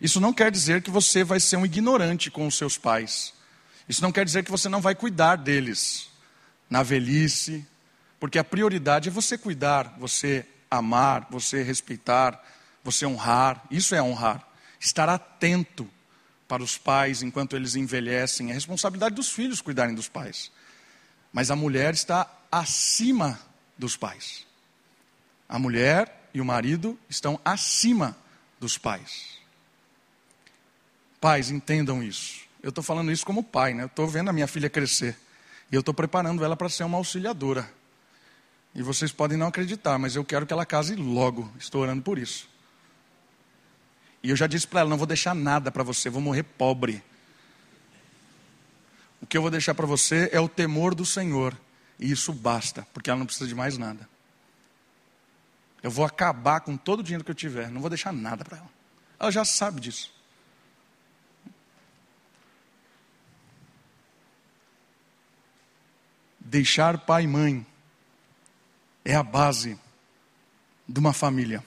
[0.00, 3.34] Isso não quer dizer que você vai ser um ignorante com os seus pais.
[3.88, 6.08] Isso não quer dizer que você não vai cuidar deles
[6.68, 7.66] na velhice,
[8.20, 12.40] porque a prioridade é você cuidar, você amar, você respeitar,
[12.84, 13.64] você honrar.
[13.70, 14.46] Isso é honrar.
[14.78, 15.88] Estar atento
[16.46, 18.50] para os pais enquanto eles envelhecem.
[18.50, 20.52] É responsabilidade dos filhos cuidarem dos pais.
[21.32, 23.40] Mas a mulher está acima
[23.78, 24.46] dos pais.
[25.48, 28.16] A mulher e o marido estão acima
[28.60, 29.38] dos pais.
[31.20, 32.40] Pais, entendam isso.
[32.62, 33.84] Eu estou falando isso como pai, né?
[33.84, 35.16] Eu estou vendo a minha filha crescer.
[35.72, 37.79] E eu estou preparando ela para ser uma auxiliadora.
[38.74, 41.50] E vocês podem não acreditar, mas eu quero que ela case logo.
[41.58, 42.48] Estou orando por isso.
[44.22, 47.02] E eu já disse para ela: não vou deixar nada para você, vou morrer pobre.
[49.20, 51.56] O que eu vou deixar para você é o temor do Senhor.
[51.98, 54.08] E isso basta, porque ela não precisa de mais nada.
[55.82, 58.58] Eu vou acabar com todo o dinheiro que eu tiver, não vou deixar nada para
[58.58, 58.70] ela.
[59.18, 60.12] Ela já sabe disso.
[66.38, 67.66] Deixar pai e mãe
[69.04, 69.78] é a base
[70.88, 71.64] de uma família.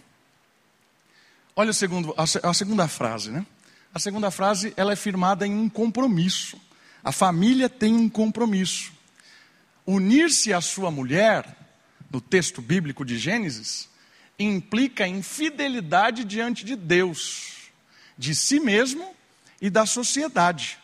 [1.55, 3.45] Olha o segundo, a, segunda frase, né?
[3.93, 6.59] A segunda frase ela é firmada em um compromisso.
[7.03, 8.91] A família tem um compromisso.
[9.85, 11.45] Unir-se à sua mulher
[12.13, 13.89] no texto bíblico de Gênesis,
[14.37, 17.71] implica em fidelidade diante de Deus,
[18.15, 19.15] de si mesmo
[19.59, 20.77] e da sociedade.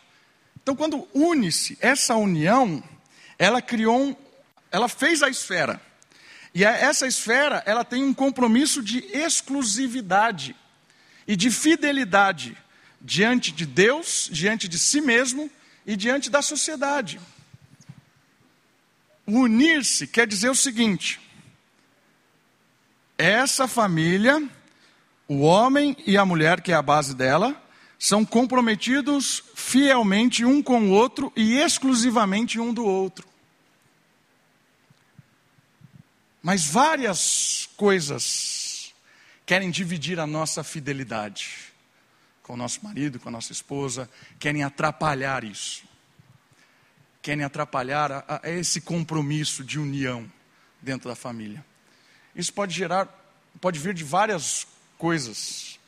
[0.60, 2.82] Então, quando une-se essa união,
[3.38, 4.16] ela criou, um,
[4.72, 5.80] ela fez a esfera.
[6.54, 10.56] E essa esfera, ela tem um compromisso de exclusividade
[11.26, 12.56] e de fidelidade
[13.00, 15.50] diante de Deus, diante de si mesmo
[15.86, 17.20] e diante da sociedade.
[19.26, 21.20] Unir-se quer dizer o seguinte:
[23.16, 24.42] essa família,
[25.28, 27.60] o homem e a mulher, que é a base dela,
[27.96, 33.29] são comprometidos fielmente um com o outro e exclusivamente um do outro.
[36.42, 38.94] Mas várias coisas
[39.44, 41.70] querem dividir a nossa fidelidade
[42.50, 45.84] com o nosso marido, com a nossa esposa, querem atrapalhar isso.
[47.22, 50.28] Querem atrapalhar a, a esse compromisso de união
[50.82, 51.64] dentro da família.
[52.34, 53.06] Isso pode gerar,
[53.60, 54.66] pode vir de várias
[54.98, 55.78] coisas.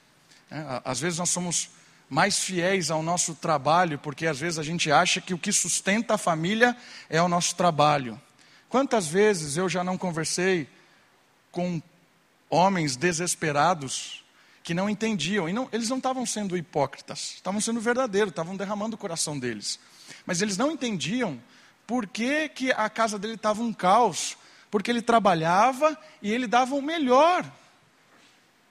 [0.48, 0.64] Né?
[0.84, 1.70] Às vezes nós somos
[2.08, 6.14] mais fiéis ao nosso trabalho, porque às vezes a gente acha que o que sustenta
[6.14, 6.76] a família
[7.08, 8.20] é o nosso trabalho.
[8.72, 10.66] Quantas vezes eu já não conversei
[11.50, 11.82] com
[12.48, 14.24] homens desesperados
[14.62, 18.94] que não entendiam, e não, eles não estavam sendo hipócritas, estavam sendo verdadeiros, estavam derramando
[18.94, 19.78] o coração deles.
[20.24, 21.38] Mas eles não entendiam
[21.86, 24.38] por que, que a casa dele estava um caos,
[24.70, 27.44] porque ele trabalhava e ele dava o melhor.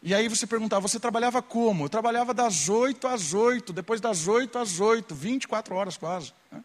[0.01, 1.85] E aí você perguntava, você trabalhava como?
[1.85, 6.33] Eu trabalhava das 8 às 8, depois das 8 às 8, 24 horas quase.
[6.51, 6.63] Né?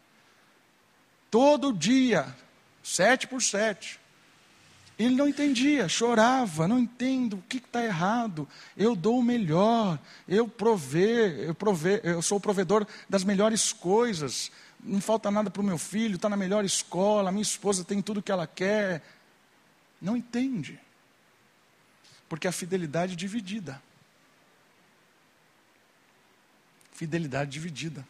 [1.29, 2.35] Todo dia,
[2.87, 3.99] sete por sete.
[4.97, 8.47] Ele não entendia, chorava, não entendo o que está errado.
[8.75, 14.51] Eu dou o melhor, eu provê, eu provê, eu sou o provedor das melhores coisas.
[14.79, 18.23] Não falta nada para o meu filho, está na melhor escola, minha esposa tem tudo
[18.23, 19.03] que ela quer.
[20.01, 20.79] Não entende.
[22.29, 23.81] Porque a fidelidade é dividida.
[26.93, 28.07] Fidelidade dividida.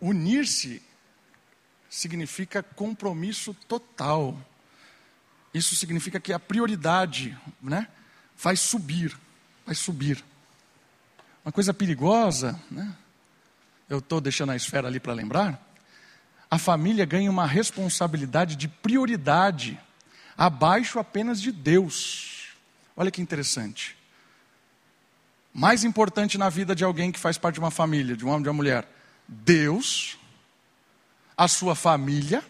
[0.00, 0.82] Unir-se
[1.94, 4.36] significa compromisso total
[5.54, 7.86] isso significa que a prioridade né,
[8.36, 9.16] vai subir,
[9.66, 10.24] vai subir.
[11.44, 12.94] Uma coisa perigosa, né,
[13.88, 15.60] eu estou deixando a esfera ali para lembrar,
[16.50, 19.78] a família ganha uma responsabilidade de prioridade,
[20.36, 22.48] abaixo apenas de Deus.
[22.96, 23.96] Olha que interessante.
[25.52, 28.42] Mais importante na vida de alguém que faz parte de uma família, de um homem,
[28.42, 28.88] de uma mulher,
[29.28, 30.18] Deus,
[31.42, 32.40] a sua família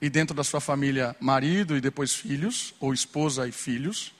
[0.00, 4.12] e dentro da sua família, marido e depois filhos, ou esposa e filhos.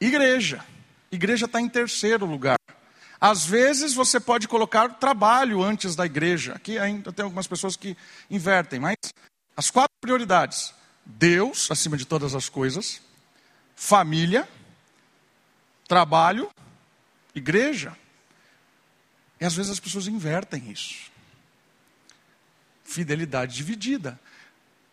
[0.00, 0.66] Igreja.
[1.12, 2.58] Igreja está em terceiro lugar.
[3.20, 6.54] Às vezes você pode colocar trabalho antes da igreja.
[6.54, 7.96] Aqui ainda tem algumas pessoas que
[8.28, 8.96] invertem, mas
[9.56, 10.74] as quatro prioridades:
[11.06, 13.00] Deus acima de todas as coisas,
[13.76, 14.48] família,
[15.86, 16.50] trabalho,
[17.32, 17.96] igreja.
[19.40, 21.09] E às vezes as pessoas invertem isso
[22.90, 24.18] fidelidade dividida.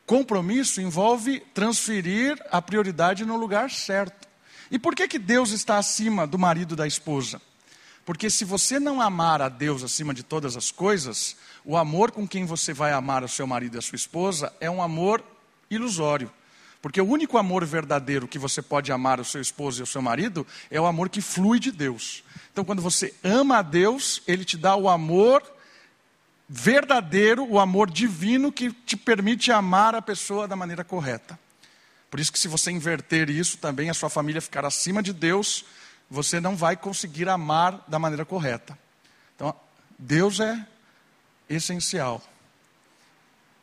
[0.05, 4.27] Compromisso envolve transferir a prioridade no lugar certo.
[4.71, 7.41] E por que, que Deus está acima do marido da esposa?
[8.05, 12.25] Porque se você não amar a Deus acima de todas as coisas, o amor com
[12.25, 15.21] quem você vai amar o seu marido e a sua esposa é um amor
[15.69, 16.31] ilusório.
[16.81, 20.01] Porque o único amor verdadeiro que você pode amar o seu esposo e o seu
[20.01, 22.23] marido é o amor que flui de Deus.
[22.53, 25.43] Então, quando você ama a Deus, Ele te dá o amor
[26.47, 31.37] verdadeiro, o amor divino que te permite amar a pessoa da maneira correta.
[32.09, 35.65] Por isso que se você inverter isso também, a sua família ficar acima de Deus,
[36.09, 38.77] você não vai conseguir amar da maneira correta.
[39.35, 39.53] Então,
[39.99, 40.65] Deus é
[41.49, 42.23] essencial.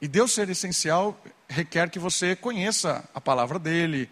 [0.01, 1.19] E Deus ser essencial
[1.49, 4.11] requer que você conheça a palavra dele,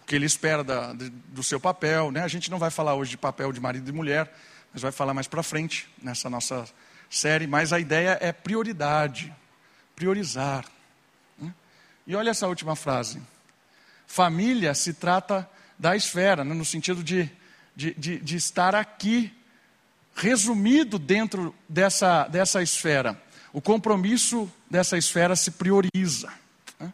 [0.00, 2.12] o que ele espera da, do seu papel.
[2.12, 2.22] Né?
[2.22, 4.32] A gente não vai falar hoje de papel de marido e mulher,
[4.72, 6.64] mas vai falar mais para frente nessa nossa
[7.12, 9.32] série, mas a ideia é prioridade,
[9.94, 10.64] priorizar.
[11.38, 11.52] Né?
[12.06, 13.20] E olha essa última frase.
[14.06, 15.48] Família se trata
[15.78, 17.30] da esfera, né, no sentido de,
[17.76, 19.32] de, de, de estar aqui,
[20.14, 23.20] resumido dentro dessa, dessa esfera.
[23.52, 26.32] O compromisso dessa esfera se prioriza.
[26.80, 26.92] Né?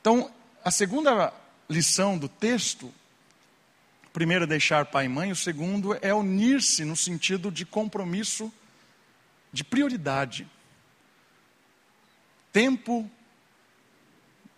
[0.00, 0.30] Então,
[0.62, 1.32] a segunda
[1.70, 2.92] lição do texto,
[4.12, 8.52] primeiro é deixar pai e mãe, o segundo é unir-se no sentido de compromisso
[9.56, 10.46] de prioridade.
[12.52, 13.10] Tempo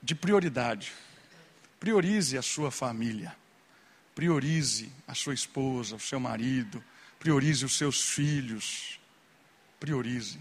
[0.02, 0.92] de prioridade.
[1.78, 3.36] Priorize a sua família.
[4.12, 6.82] Priorize a sua esposa, o seu marido.
[7.20, 8.98] Priorize os seus filhos.
[9.78, 10.40] Priorize.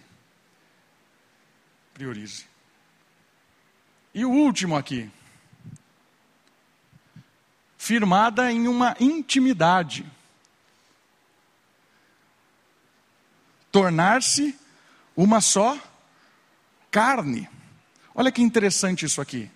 [1.93, 2.47] Priorize.
[4.11, 5.07] E o último aqui.
[7.77, 10.03] Firmada em uma intimidade.
[13.71, 14.55] Tornar-se
[15.15, 15.77] uma só
[16.91, 17.49] carne.
[18.13, 19.49] Olha que interessante isso aqui.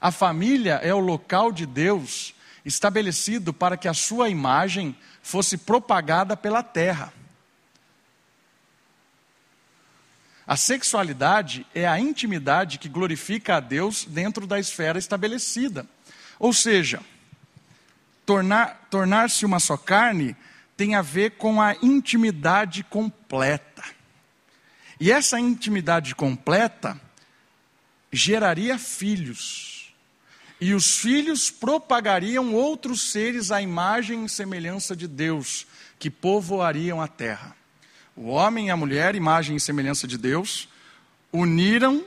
[0.00, 2.34] A família é o local de Deus
[2.64, 7.12] estabelecido para que a sua imagem fosse propagada pela terra.
[10.46, 15.86] A sexualidade é a intimidade que glorifica a Deus dentro da esfera estabelecida.
[16.38, 17.00] Ou seja,
[18.26, 20.36] tornar-se tornar uma só carne
[20.76, 23.84] tem a ver com a intimidade completa.
[25.00, 27.00] E essa intimidade completa
[28.12, 29.92] geraria filhos.
[30.60, 35.66] E os filhos propagariam outros seres à imagem e semelhança de Deus,
[35.98, 37.56] que povoariam a terra.
[38.16, 40.68] O homem e a mulher, imagem e semelhança de Deus,
[41.32, 42.04] uniram,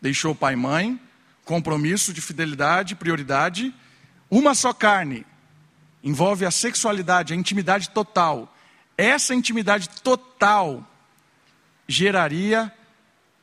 [0.00, 1.00] deixou pai e mãe,
[1.44, 3.74] compromisso de fidelidade, prioridade,
[4.30, 5.24] uma só carne.
[6.02, 8.54] Envolve a sexualidade, a intimidade total.
[8.96, 10.86] Essa intimidade total
[11.86, 12.72] geraria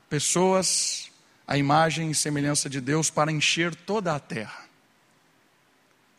[0.10, 1.10] pessoas
[1.48, 4.66] à imagem e semelhança de Deus para encher toda a terra.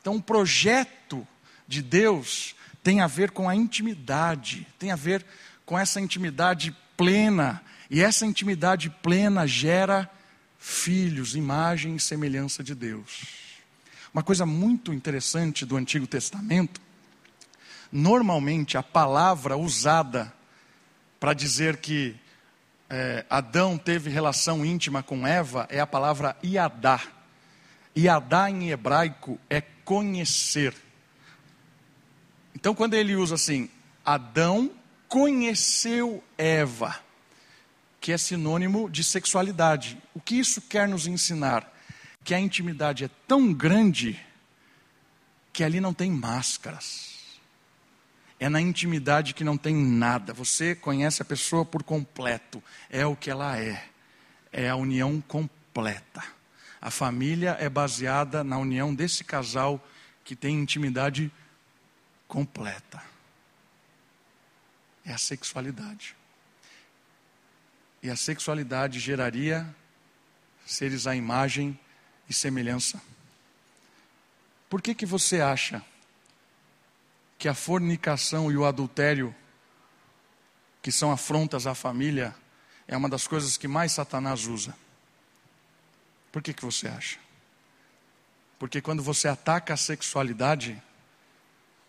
[0.01, 1.27] Então, o projeto
[1.69, 5.25] de Deus tem a ver com a intimidade, tem a ver
[5.67, 10.11] com essa intimidade plena, e essa intimidade plena gera
[10.59, 13.40] filhos, imagem e semelhança de Deus.
[14.13, 16.81] Uma coisa muito interessante do Antigo Testamento,
[17.93, 20.33] normalmente a palavra usada
[21.21, 22.17] para dizer que
[22.89, 27.01] é, Adão teve relação íntima com Eva é a palavra iadá.
[27.97, 30.75] Iadá em hebraico é conhecer.
[32.53, 33.71] Então, quando ele usa assim,
[34.05, 34.73] Adão
[35.09, 36.99] conheceu Eva,
[38.01, 39.97] que é sinônimo de sexualidade.
[40.13, 41.73] O que isso quer nos ensinar?
[42.25, 44.19] Que a intimidade é tão grande
[45.53, 47.39] que ali não tem máscaras.
[48.39, 50.33] É na intimidade que não tem nada.
[50.33, 52.63] Você conhece a pessoa por completo.
[52.89, 53.85] É o que ela é.
[54.53, 56.23] É a união completa.
[56.81, 59.85] A família é baseada na união desse casal
[60.25, 61.31] que tem intimidade
[62.27, 63.11] completa
[65.05, 66.17] é a sexualidade.
[68.03, 69.67] E a sexualidade geraria
[70.65, 71.79] seres à imagem
[72.31, 73.03] e semelhança.
[74.71, 75.85] Por que que você acha
[77.37, 79.35] que a fornicação e o adultério,
[80.81, 82.35] que são afrontas à família,
[82.87, 84.77] é uma das coisas que mais Satanás usa?
[86.31, 87.19] Por que que você acha?
[88.61, 90.81] Porque quando você ataca a sexualidade,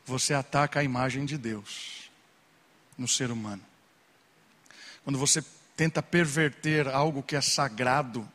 [0.03, 2.09] você ataca a imagem de Deus
[2.97, 3.63] no ser humano.
[5.03, 5.43] Quando você
[5.75, 8.27] tenta perverter algo que é sagrado,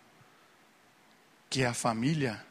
[1.48, 2.44] que é a família,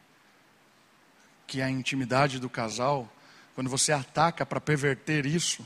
[1.48, 3.12] que é a intimidade do casal,
[3.54, 5.66] quando você ataca para perverter isso,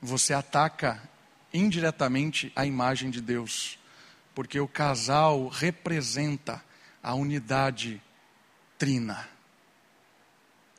[0.00, 1.02] você ataca
[1.52, 3.78] indiretamente a imagem de Deus,
[4.34, 6.62] porque o casal representa
[7.02, 8.00] a unidade
[8.78, 9.28] trina.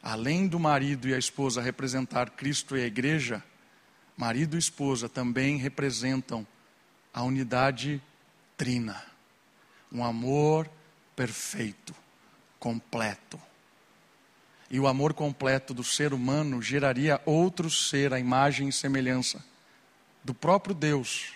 [0.01, 3.43] Além do marido e a esposa representar Cristo e a igreja,
[4.17, 6.47] marido e esposa também representam
[7.13, 8.01] a unidade
[8.57, 9.03] trina,
[9.91, 10.69] um amor
[11.15, 11.95] perfeito,
[12.59, 13.39] completo.
[14.69, 19.43] E o amor completo do ser humano geraria outro ser, a imagem e semelhança
[20.23, 21.33] do próprio Deus.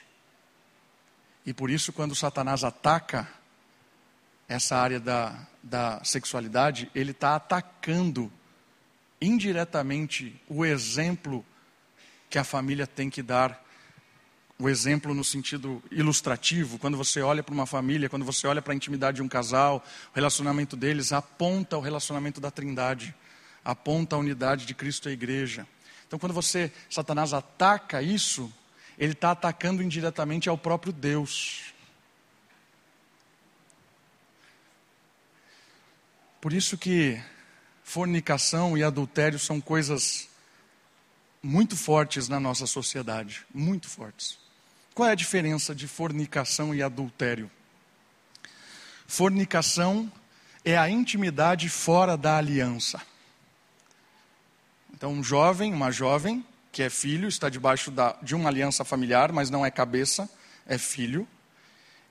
[1.45, 3.27] E por isso, quando Satanás ataca
[4.47, 8.31] essa área da, da sexualidade, ele está atacando
[9.19, 11.45] indiretamente o exemplo
[12.29, 13.64] que a família tem que dar
[14.57, 18.73] o exemplo no sentido ilustrativo, quando você olha para uma família, quando você olha para
[18.73, 23.13] a intimidade de um casal, o relacionamento deles aponta o relacionamento da Trindade,
[23.63, 25.67] aponta a unidade de Cristo e a igreja.
[26.07, 28.51] Então, quando você, Satanás, ataca isso,
[28.97, 31.73] ele está atacando indiretamente ao próprio Deus.
[36.39, 37.21] Por isso que
[37.83, 40.29] fornicação e adultério são coisas
[41.43, 44.44] muito fortes na nossa sociedade, muito fortes.
[44.95, 47.51] Qual é a diferença de fornicação e adultério?
[49.05, 50.11] Fornicação
[50.63, 52.99] é a intimidade fora da aliança.
[54.91, 59.31] Então, um jovem, uma jovem, que é filho, está debaixo da, de uma aliança familiar,
[59.31, 60.27] mas não é cabeça,
[60.65, 61.27] é filho.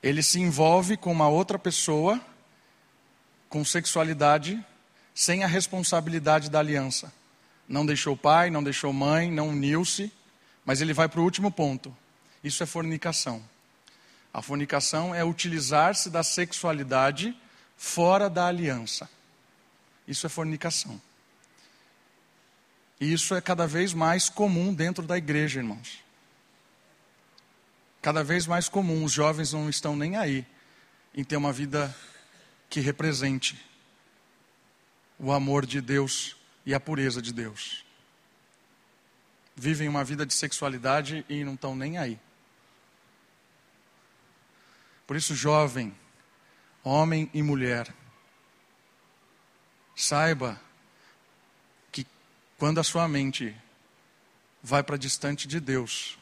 [0.01, 2.21] Ele se envolve com uma outra pessoa,
[3.49, 4.63] com sexualidade,
[5.13, 7.11] sem a responsabilidade da aliança
[7.67, 10.11] não deixou pai, não deixou mãe, não uniu-se,
[10.63, 11.95] mas ele vai para o último ponto.
[12.45, 13.43] Isso é fornicação.
[14.31, 17.35] A fornicação é utilizar-se da sexualidade
[17.75, 19.09] fora da aliança.
[20.07, 21.01] Isso é fornicação.
[23.01, 26.03] E isso é cada vez mais comum dentro da igreja, irmãos.
[27.99, 30.45] Cada vez mais comum, os jovens não estão nem aí
[31.15, 31.97] em ter uma vida
[32.69, 33.59] que represente
[35.17, 37.83] o amor de Deus e a pureza de Deus.
[39.55, 42.19] Vivem uma vida de sexualidade e não estão nem aí.
[45.05, 45.95] Por isso, jovem,
[46.83, 47.93] homem e mulher,
[49.95, 50.59] saiba
[51.91, 52.05] que
[52.57, 53.55] quando a sua mente
[54.61, 56.17] vai para distante de Deus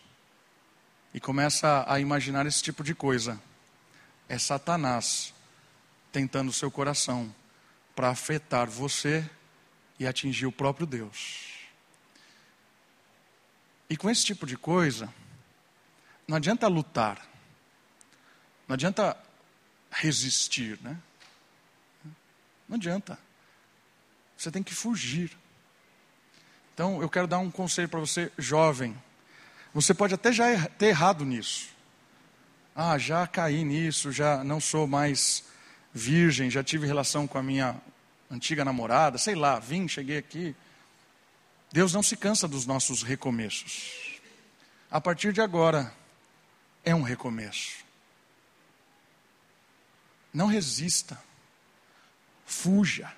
[1.14, 3.42] e começa a imaginar esse tipo de coisa,
[4.28, 5.34] é Satanás
[6.12, 7.34] tentando o seu coração
[7.96, 9.28] para afetar você
[10.00, 11.54] e atingir o próprio Deus.
[13.90, 15.14] E com esse tipo de coisa,
[16.28, 17.33] não adianta lutar,
[18.68, 19.18] não adianta
[19.92, 20.98] resistir, né?
[22.68, 23.20] Não adianta.
[24.38, 25.32] Você tem que fugir.
[26.74, 29.00] Então, eu quero dar um conselho para você, jovem.
[29.74, 31.70] Você pode até já ter errado nisso.
[32.76, 35.44] Ah, já caí nisso, já não sou mais
[35.94, 37.80] virgem, já tive relação com a minha
[38.30, 40.56] antiga namorada, sei lá, vim, cheguei aqui.
[41.72, 44.20] Deus não se cansa dos nossos recomeços.
[44.90, 45.94] A partir de agora,
[46.84, 47.84] é um recomeço.
[50.34, 51.22] Não resista.
[52.46, 53.12] Fuja.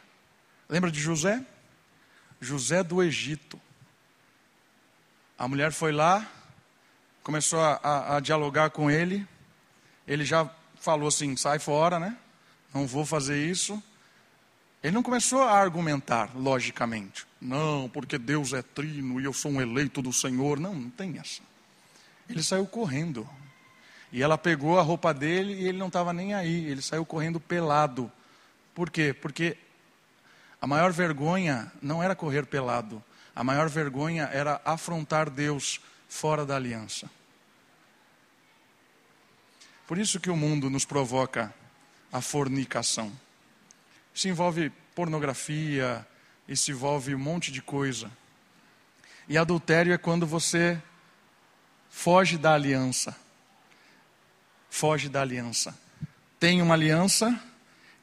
[0.68, 1.43] Lembra de José?
[2.41, 3.59] José do Egito.
[5.38, 6.30] A mulher foi lá,
[7.24, 9.28] começou a, a, a dialogar com ele.
[10.07, 10.49] Ele já
[10.80, 12.18] falou assim: sai fora, né?
[12.74, 13.82] Não vou fazer isso.
[14.84, 17.26] Ele não começou a argumentar logicamente.
[17.41, 20.59] Não, porque Deus é trino e eu sou um eleito do Senhor.
[20.59, 21.41] Não, não tem essa.
[22.30, 23.28] Ele saiu correndo.
[24.16, 26.68] E ela pegou a roupa dele e ele não estava nem aí.
[26.68, 28.09] Ele saiu correndo pelado.
[28.74, 29.13] Por quê?
[29.13, 29.57] Porque
[30.61, 33.03] a maior vergonha não era correr pelado.
[33.36, 37.09] A maior vergonha era afrontar Deus fora da aliança.
[39.86, 41.53] Por isso que o mundo nos provoca
[42.09, 43.11] a fornicação.
[44.13, 46.07] Isso envolve pornografia,
[46.47, 48.09] isso envolve um monte de coisa.
[49.28, 50.82] E adultério é quando você
[51.89, 53.24] foge da aliança
[54.76, 55.73] foge da aliança.
[56.38, 57.41] Tem uma aliança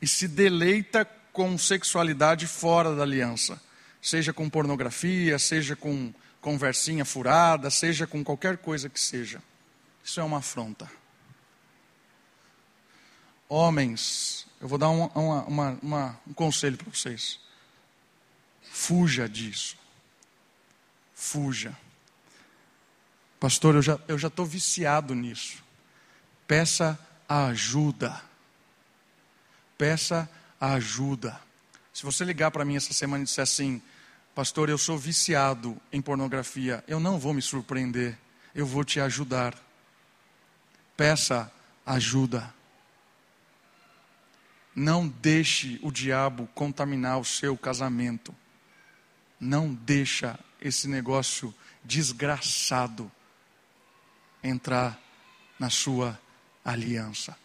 [0.00, 3.60] e se deleita com sexualidade fora da aliança,
[4.00, 9.42] seja com pornografia, seja com conversinha furada, seja com qualquer coisa que seja.
[10.02, 10.90] Isso é uma afronta.
[13.50, 17.38] Homens, eu vou dar uma, uma, uma, um conselho para vocês.
[18.62, 19.76] Fuja disso.
[21.14, 21.76] Fuja.
[23.38, 25.61] Pastor, eu já estou já viciado nisso.
[26.47, 28.22] Peça ajuda.
[29.78, 30.28] Peça
[30.61, 31.40] ajuda.
[31.93, 33.82] Se você ligar para mim essa semana e disser assim,
[34.34, 38.18] pastor, eu sou viciado em pornografia, eu não vou me surpreender,
[38.55, 39.55] eu vou te ajudar.
[40.97, 41.53] Peça
[41.84, 42.53] ajuda.
[44.74, 48.34] Não deixe o diabo contaminar o seu casamento.
[49.38, 53.11] Não deixa esse negócio desgraçado
[54.43, 54.99] entrar
[55.59, 56.18] na sua
[56.64, 57.36] aliança.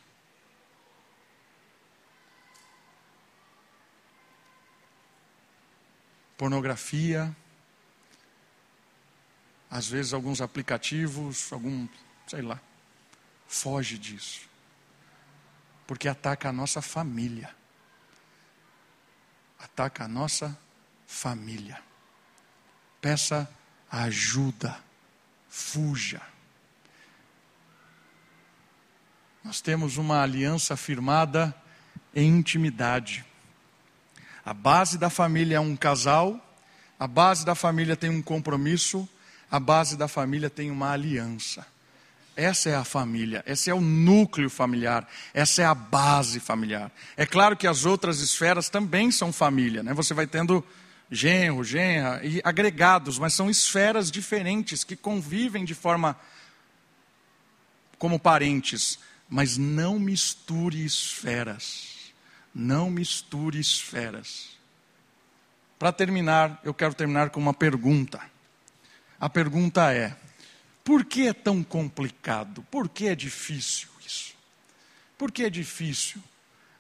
[6.38, 7.36] Pornografia,
[9.70, 11.88] às vezes alguns aplicativos, algum,
[12.28, 12.60] sei lá,
[13.48, 14.48] foge disso.
[15.88, 17.56] Porque ataca a nossa família.
[19.58, 20.58] Ataca a nossa
[21.08, 21.82] família.
[23.02, 23.50] Peça
[23.90, 24.84] ajuda.
[25.50, 26.22] Fuja.
[29.48, 31.56] Nós temos uma aliança firmada
[32.14, 33.24] em intimidade.
[34.44, 36.38] A base da família é um casal,
[37.00, 39.08] a base da família tem um compromisso,
[39.50, 41.66] a base da família tem uma aliança.
[42.36, 46.92] Essa é a família, esse é o núcleo familiar, essa é a base familiar.
[47.16, 49.94] É claro que as outras esferas também são família, né?
[49.94, 50.62] Você vai tendo
[51.10, 56.20] genro, genra e agregados, mas são esferas diferentes que convivem de forma
[57.98, 62.14] como parentes mas não misture esferas.
[62.54, 64.58] Não misture esferas.
[65.78, 68.20] Para terminar, eu quero terminar com uma pergunta.
[69.20, 70.16] A pergunta é:
[70.84, 72.66] por que é tão complicado?
[72.72, 74.34] Por que é difícil isso?
[75.18, 76.22] Por que é difícil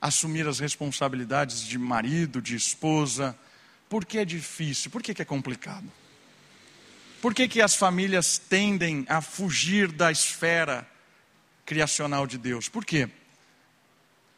[0.01, 3.37] assumir as responsabilidades de marido, de esposa?
[3.89, 4.89] Por que é difícil?
[4.89, 5.91] Por que é complicado?
[7.21, 10.87] Por que, que as famílias tendem a fugir da esfera
[11.67, 12.67] criacional de Deus.
[12.67, 13.07] Por quê?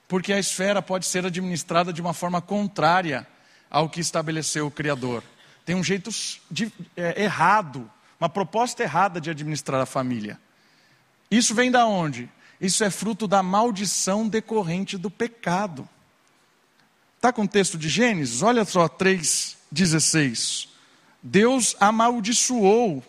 [0.09, 3.27] porque a esfera pode ser administrada de uma forma contrária
[3.69, 5.23] ao que estabeleceu o Criador.
[5.63, 6.09] Tem um jeito
[6.49, 10.39] de, é, errado, uma proposta errada de administrar a família.
[11.29, 12.27] Isso vem da onde?
[12.59, 15.87] Isso é fruto da maldição decorrente do pecado.
[17.17, 18.41] Está com o texto de Gênesis?
[18.41, 20.69] Olha só, 3,16.
[21.21, 23.03] Deus amaldiçoou,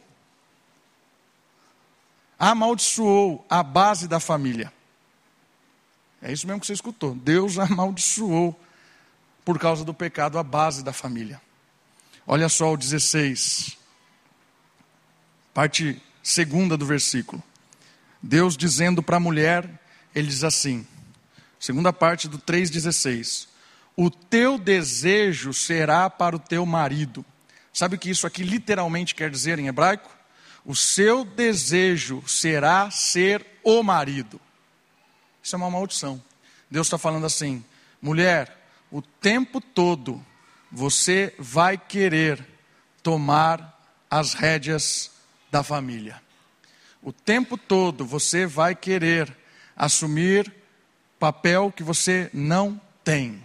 [2.40, 4.72] amaldiçoou a base da família.
[6.22, 7.14] É isso mesmo que você escutou.
[7.14, 8.58] Deus amaldiçoou
[9.44, 11.40] por causa do pecado a base da família.
[12.26, 13.76] Olha só o 16,
[15.52, 17.42] parte segunda do versículo.
[18.22, 19.68] Deus dizendo para a mulher,
[20.14, 20.86] ele diz assim,
[21.58, 23.48] segunda parte do 3,16:
[23.96, 27.24] O teu desejo será para o teu marido.
[27.72, 30.19] Sabe o que isso aqui literalmente quer dizer em hebraico?
[30.64, 34.40] O seu desejo será ser o marido.
[35.42, 36.22] Isso é uma maldição.
[36.70, 37.64] Deus está falando assim:
[38.00, 38.56] mulher,
[38.90, 40.24] o tempo todo
[40.70, 42.46] você vai querer
[43.02, 43.78] tomar
[44.10, 45.10] as rédeas
[45.50, 46.20] da família.
[47.02, 49.34] O tempo todo você vai querer
[49.74, 50.52] assumir
[51.18, 53.42] papel que você não tem.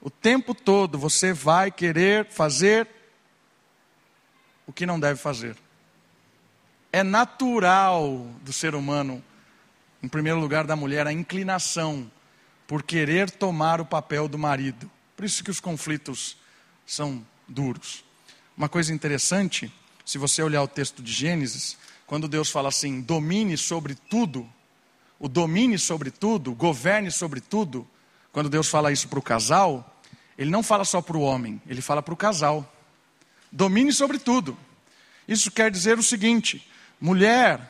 [0.00, 2.88] O tempo todo você vai querer fazer
[4.66, 5.56] o que não deve fazer.
[6.96, 9.22] É natural do ser humano
[10.02, 12.10] em primeiro lugar, da mulher, a inclinação
[12.66, 14.90] por querer tomar o papel do marido.
[15.14, 16.38] Por isso que os conflitos
[16.86, 18.02] são duros.
[18.56, 19.70] Uma coisa interessante,
[20.06, 21.76] se você olhar o texto de Gênesis,
[22.06, 24.48] quando Deus fala assim: domine sobre tudo,
[25.18, 27.86] o domine sobre tudo, governe sobre tudo,
[28.32, 30.00] quando Deus fala isso para o casal,
[30.38, 32.66] ele não fala só para o homem, ele fala para o casal.
[33.52, 34.56] Domine sobre tudo.
[35.28, 36.66] Isso quer dizer o seguinte:
[37.00, 37.60] mulher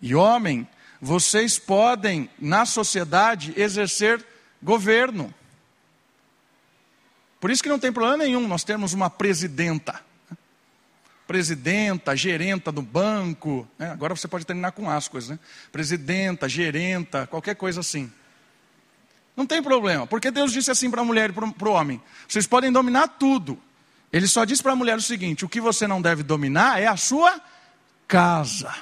[0.00, 0.66] e homem
[1.00, 4.24] vocês podem, na sociedade, exercer
[4.62, 5.32] governo.
[7.40, 10.00] Por isso que não tem problema nenhum nós temos uma presidenta.
[11.26, 13.68] Presidenta, gerenta do banco.
[13.78, 13.90] Né?
[13.90, 15.38] Agora você pode terminar com as coisas, né?
[15.72, 18.10] Presidenta, gerenta, qualquer coisa assim.
[19.36, 22.46] Não tem problema, porque Deus disse assim para a mulher e para o homem: vocês
[22.46, 23.60] podem dominar tudo.
[24.12, 26.86] Ele só disse para a mulher o seguinte: o que você não deve dominar é
[26.86, 27.40] a sua
[28.06, 28.74] casa.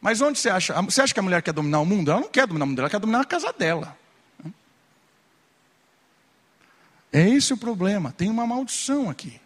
[0.00, 0.80] Mas onde você acha?
[0.82, 2.10] Você acha que a mulher quer dominar o mundo?
[2.10, 3.96] Ela não quer dominar o mundo, ela quer dominar a casa dela.
[7.12, 8.12] É esse o problema.
[8.12, 9.40] Tem uma maldição aqui.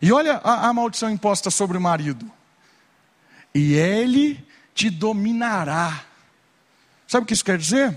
[0.00, 2.30] E olha a, a maldição imposta sobre o marido.
[3.54, 4.44] E ele
[4.74, 6.04] te dominará.
[7.06, 7.96] Sabe o que isso quer dizer?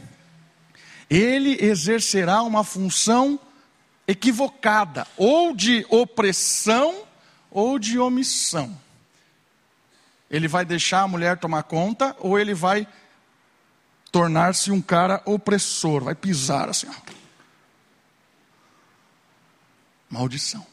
[1.09, 3.39] Ele exercerá uma função
[4.07, 7.07] equivocada, ou de opressão
[7.49, 8.77] ou de omissão.
[10.35, 12.85] Ele vai deixar a mulher tomar conta ou ele vai
[14.11, 16.87] tornar-se um cara opressor, vai pisar assim.
[16.89, 17.13] Ó.
[20.09, 20.67] Maldição.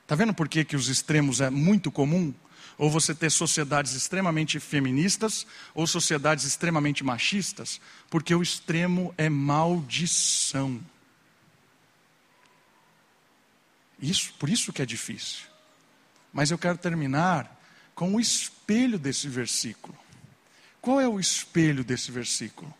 [0.00, 2.32] Está vendo por que, que os extremos é muito comum?
[2.78, 7.78] Ou você ter sociedades extremamente feministas ou sociedades extremamente machistas?
[8.08, 10.80] Porque o extremo é maldição.
[14.00, 15.44] Isso, por isso que é difícil.
[16.32, 17.57] Mas eu quero terminar
[17.98, 19.92] com o espelho desse versículo.
[20.80, 22.72] Qual é o espelho desse versículo?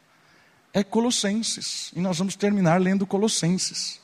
[0.73, 1.91] É Colossenses.
[1.97, 4.01] E nós vamos terminar lendo Colossenses.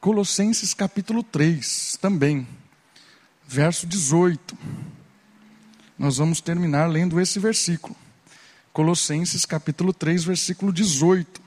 [0.00, 2.46] Colossenses capítulo 3, também,
[3.44, 4.56] verso 18.
[5.98, 7.96] Nós vamos terminar lendo esse versículo.
[8.72, 11.42] Colossenses capítulo 3, versículo 18.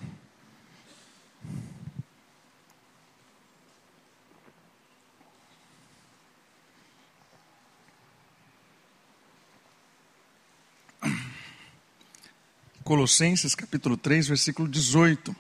[12.90, 15.36] Colossenses capítulo 3, versículo 18.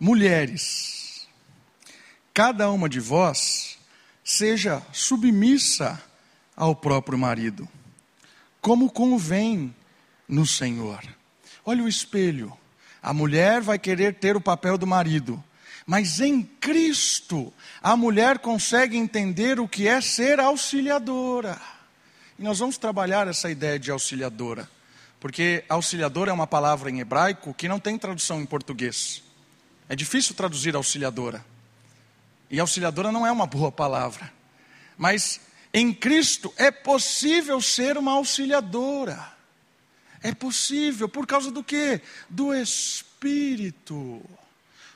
[0.00, 1.28] Mulheres,
[2.32, 3.76] cada uma de vós
[4.24, 6.02] seja submissa
[6.56, 7.68] ao próprio marido,
[8.58, 9.76] como convém
[10.26, 11.02] no Senhor.
[11.62, 12.50] Olha o espelho.
[13.02, 15.44] A mulher vai querer ter o papel do marido,
[15.86, 21.60] mas em Cristo a mulher consegue entender o que é ser auxiliadora.
[22.38, 24.74] E nós vamos trabalhar essa ideia de auxiliadora.
[25.26, 29.24] Porque auxiliadora é uma palavra em hebraico que não tem tradução em português.
[29.88, 31.44] É difícil traduzir auxiliadora.
[32.48, 34.32] E auxiliadora não é uma boa palavra.
[34.96, 35.40] Mas
[35.74, 39.32] em Cristo é possível ser uma auxiliadora.
[40.22, 42.00] É possível, por causa do quê?
[42.30, 44.22] Do Espírito.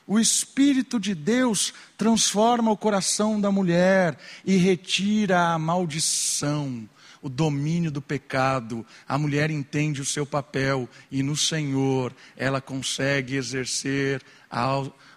[0.07, 6.87] O Espírito de Deus transforma o coração da mulher e retira a maldição
[7.21, 13.35] o domínio do pecado, a mulher entende o seu papel e no Senhor ela consegue
[13.35, 14.23] exercer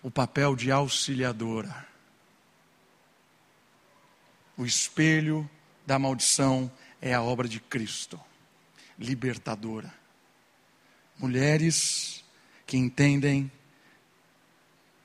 [0.02, 1.86] o papel de auxiliadora.
[4.57, 5.48] O espelho
[5.86, 8.20] da maldição é a obra de Cristo,
[8.98, 9.92] libertadora.
[11.18, 12.24] Mulheres
[12.66, 13.50] que entendem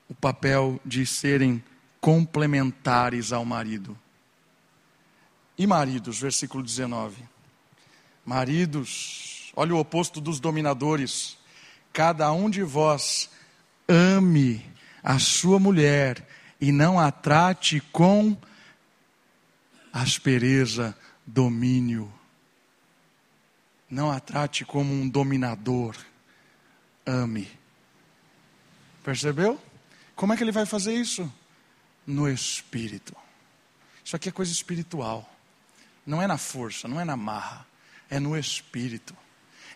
[0.08, 1.62] o papel de serem
[2.00, 3.98] complementares ao marido.
[5.60, 7.22] E maridos, versículo 19.
[8.24, 11.36] Maridos, olha o oposto dos dominadores.
[11.92, 13.28] Cada um de vós
[13.86, 14.64] ame
[15.02, 16.26] a sua mulher
[16.58, 18.34] e não a trate com
[19.92, 20.96] aspereza,
[21.26, 22.10] domínio.
[23.90, 25.94] Não a trate como um dominador.
[27.04, 27.46] Ame.
[29.04, 29.60] Percebeu?
[30.16, 31.30] Como é que ele vai fazer isso?
[32.06, 33.14] no espírito.
[34.02, 35.30] Isso aqui é coisa espiritual.
[36.06, 37.66] Não é na força, não é na marra,
[38.08, 39.14] é no espírito.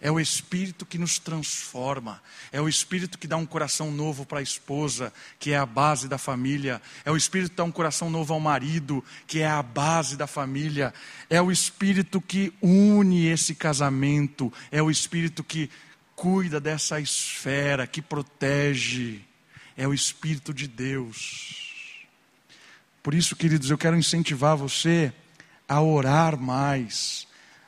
[0.01, 2.23] É o Espírito que nos transforma,
[2.53, 6.09] é o Espírito que dá um coração novo para a esposa, que é a base
[6.09, 9.63] da família, é o Espírito que dá um coração novo ao marido, que é a
[9.63, 10.93] base da família,
[11.31, 15.71] é o Espírito que une esse casamento, é o Espírito que
[16.15, 19.25] cuida dessa esfera, que protege,
[19.75, 22.07] é o Espírito de Deus.
[23.03, 25.13] Por isso, queridos, eu quero incentivar você
[25.69, 27.27] a orar mais,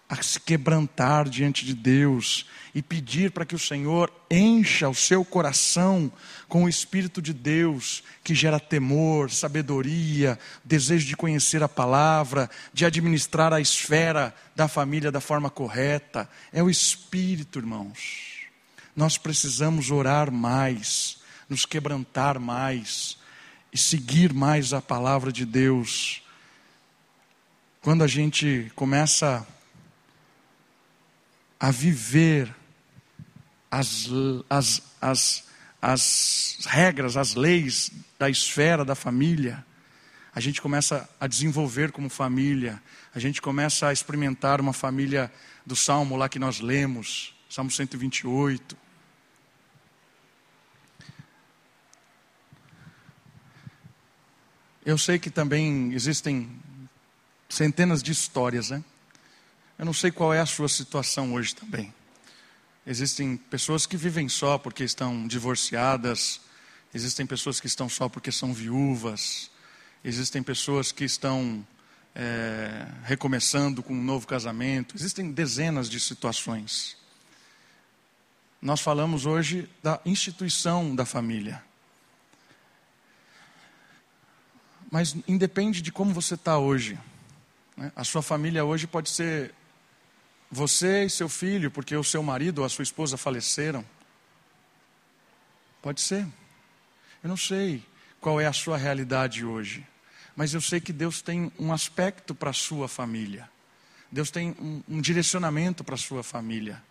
[0.09, 5.25] a se quebrantar diante de Deus e pedir para que o Senhor encha o seu
[5.25, 6.13] coração
[6.47, 12.85] com o Espírito de Deus, que gera temor, sabedoria, desejo de conhecer a palavra, de
[12.85, 16.29] administrar a esfera da família da forma correta.
[16.53, 18.47] É o Espírito, irmãos.
[18.95, 21.19] Nós precisamos orar mais,
[21.49, 23.19] nos quebrantar mais
[23.73, 26.23] e seguir mais a palavra de Deus.
[27.87, 29.47] Quando a gente começa
[31.61, 32.53] a viver
[33.71, 34.09] as,
[34.51, 35.45] as, as,
[35.81, 39.65] as regras, as leis da esfera da família,
[40.35, 42.83] a gente começa a desenvolver como família,
[43.15, 45.33] a gente começa a experimentar uma família
[45.65, 48.77] do salmo lá que nós lemos, Salmo 128.
[54.85, 56.66] Eu sei que também existem
[57.57, 58.85] centenas de histórias, né?
[59.79, 61.93] Eu não sei qual é a sua situação hoje também.
[62.87, 66.41] Existem pessoas que vivem só porque estão divorciadas,
[66.95, 69.51] existem pessoas que estão só porque são viúvas,
[70.05, 71.67] existem pessoas que estão
[72.15, 76.97] é, recomeçando com um novo casamento, existem dezenas de situações.
[78.61, 81.63] Nós falamos hoje da instituição da família.
[84.91, 86.99] Mas independe de como você está hoje.
[87.77, 87.93] Né?
[87.95, 89.55] A sua família hoje pode ser
[90.51, 93.85] você e seu filho, porque o seu marido ou a sua esposa faleceram.
[95.83, 96.27] Pode ser.
[97.23, 97.85] Eu não sei
[98.21, 99.87] qual é a sua realidade hoje,
[100.35, 103.49] mas eu sei que Deus tem um aspecto para a sua família.
[104.11, 106.83] Deus tem um, um direcionamento para a sua família.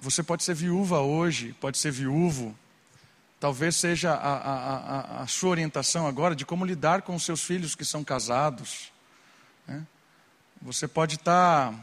[0.00, 2.56] Você pode ser viúva hoje, pode ser viúvo,
[3.44, 4.54] Talvez seja a, a,
[5.18, 8.90] a, a, sua orientação agora de como lidar com os seus filhos que são casados.
[9.66, 9.86] Né?
[10.62, 11.74] Você pode estar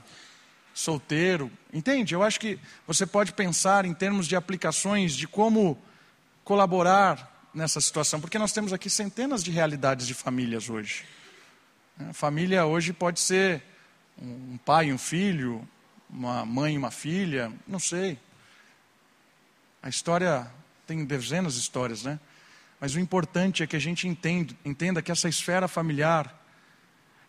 [0.74, 2.14] solteiro, entende?
[2.14, 5.78] Eu acho que você pode pensar em termos de aplicações de como
[6.44, 11.06] colaborar nessa situação, porque nós temos aqui centenas de realidades de famílias hoje.
[12.10, 13.62] A família hoje pode ser
[14.18, 15.68] um pai e um filho,
[16.10, 18.18] uma mãe e uma filha, não sei.
[19.84, 20.50] A história
[20.88, 22.20] tem dezenas de histórias, né?
[22.80, 26.41] Mas o importante é que a gente entenda, entenda que essa esfera familiar,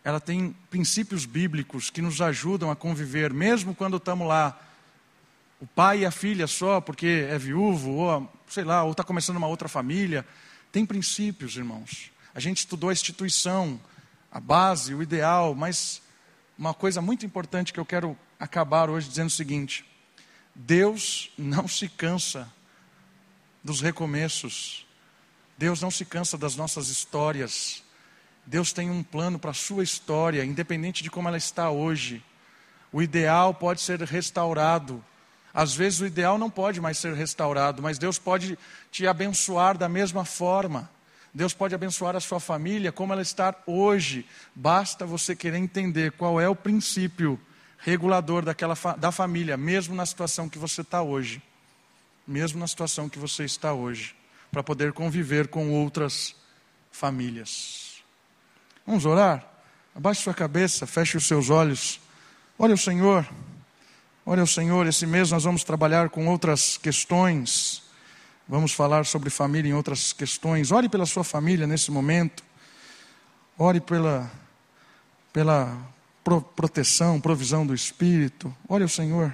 [0.03, 4.59] ela tem princípios bíblicos que nos ajudam a conviver, mesmo quando estamos lá,
[5.61, 9.37] o pai e a filha só, porque é viúvo, ou sei lá, ou está começando
[9.37, 10.25] uma outra família.
[10.71, 12.11] Tem princípios, irmãos.
[12.35, 13.79] A gente estudou a instituição,
[14.31, 16.01] a base, o ideal, mas
[16.57, 19.85] uma coisa muito importante que eu quero acabar hoje dizendo o seguinte:
[20.53, 22.51] Deus não se cansa
[23.63, 24.85] dos recomeços.
[25.57, 27.82] Deus não se cansa das nossas histórias.
[28.45, 32.23] Deus tem um plano para a sua história, independente de como ela está hoje.
[32.91, 35.03] O ideal pode ser restaurado.
[35.53, 38.57] Às vezes o ideal não pode mais ser restaurado, mas Deus pode
[38.91, 40.89] te abençoar da mesma forma.
[41.33, 44.25] Deus pode abençoar a sua família como ela está hoje.
[44.53, 47.39] Basta você querer entender qual é o princípio
[47.77, 51.41] regulador daquela da família, mesmo na situação que você está hoje
[52.27, 54.15] mesmo na situação que você está hoje,
[54.51, 56.35] para poder conviver com outras
[56.91, 57.82] famílias.
[58.85, 59.47] Vamos orar?
[59.95, 62.01] Abaixe sua cabeça, feche os seus olhos.
[62.59, 63.27] Olha o Senhor.
[64.25, 67.83] Olha o Senhor, esse mês nós vamos trabalhar com outras questões.
[68.47, 70.71] Vamos falar sobre família em outras questões.
[70.71, 72.43] Ore pela sua família nesse momento.
[73.57, 74.31] Ore pela,
[75.31, 75.77] pela
[76.23, 78.53] pro, proteção, provisão do Espírito.
[78.67, 79.33] Olha o Senhor.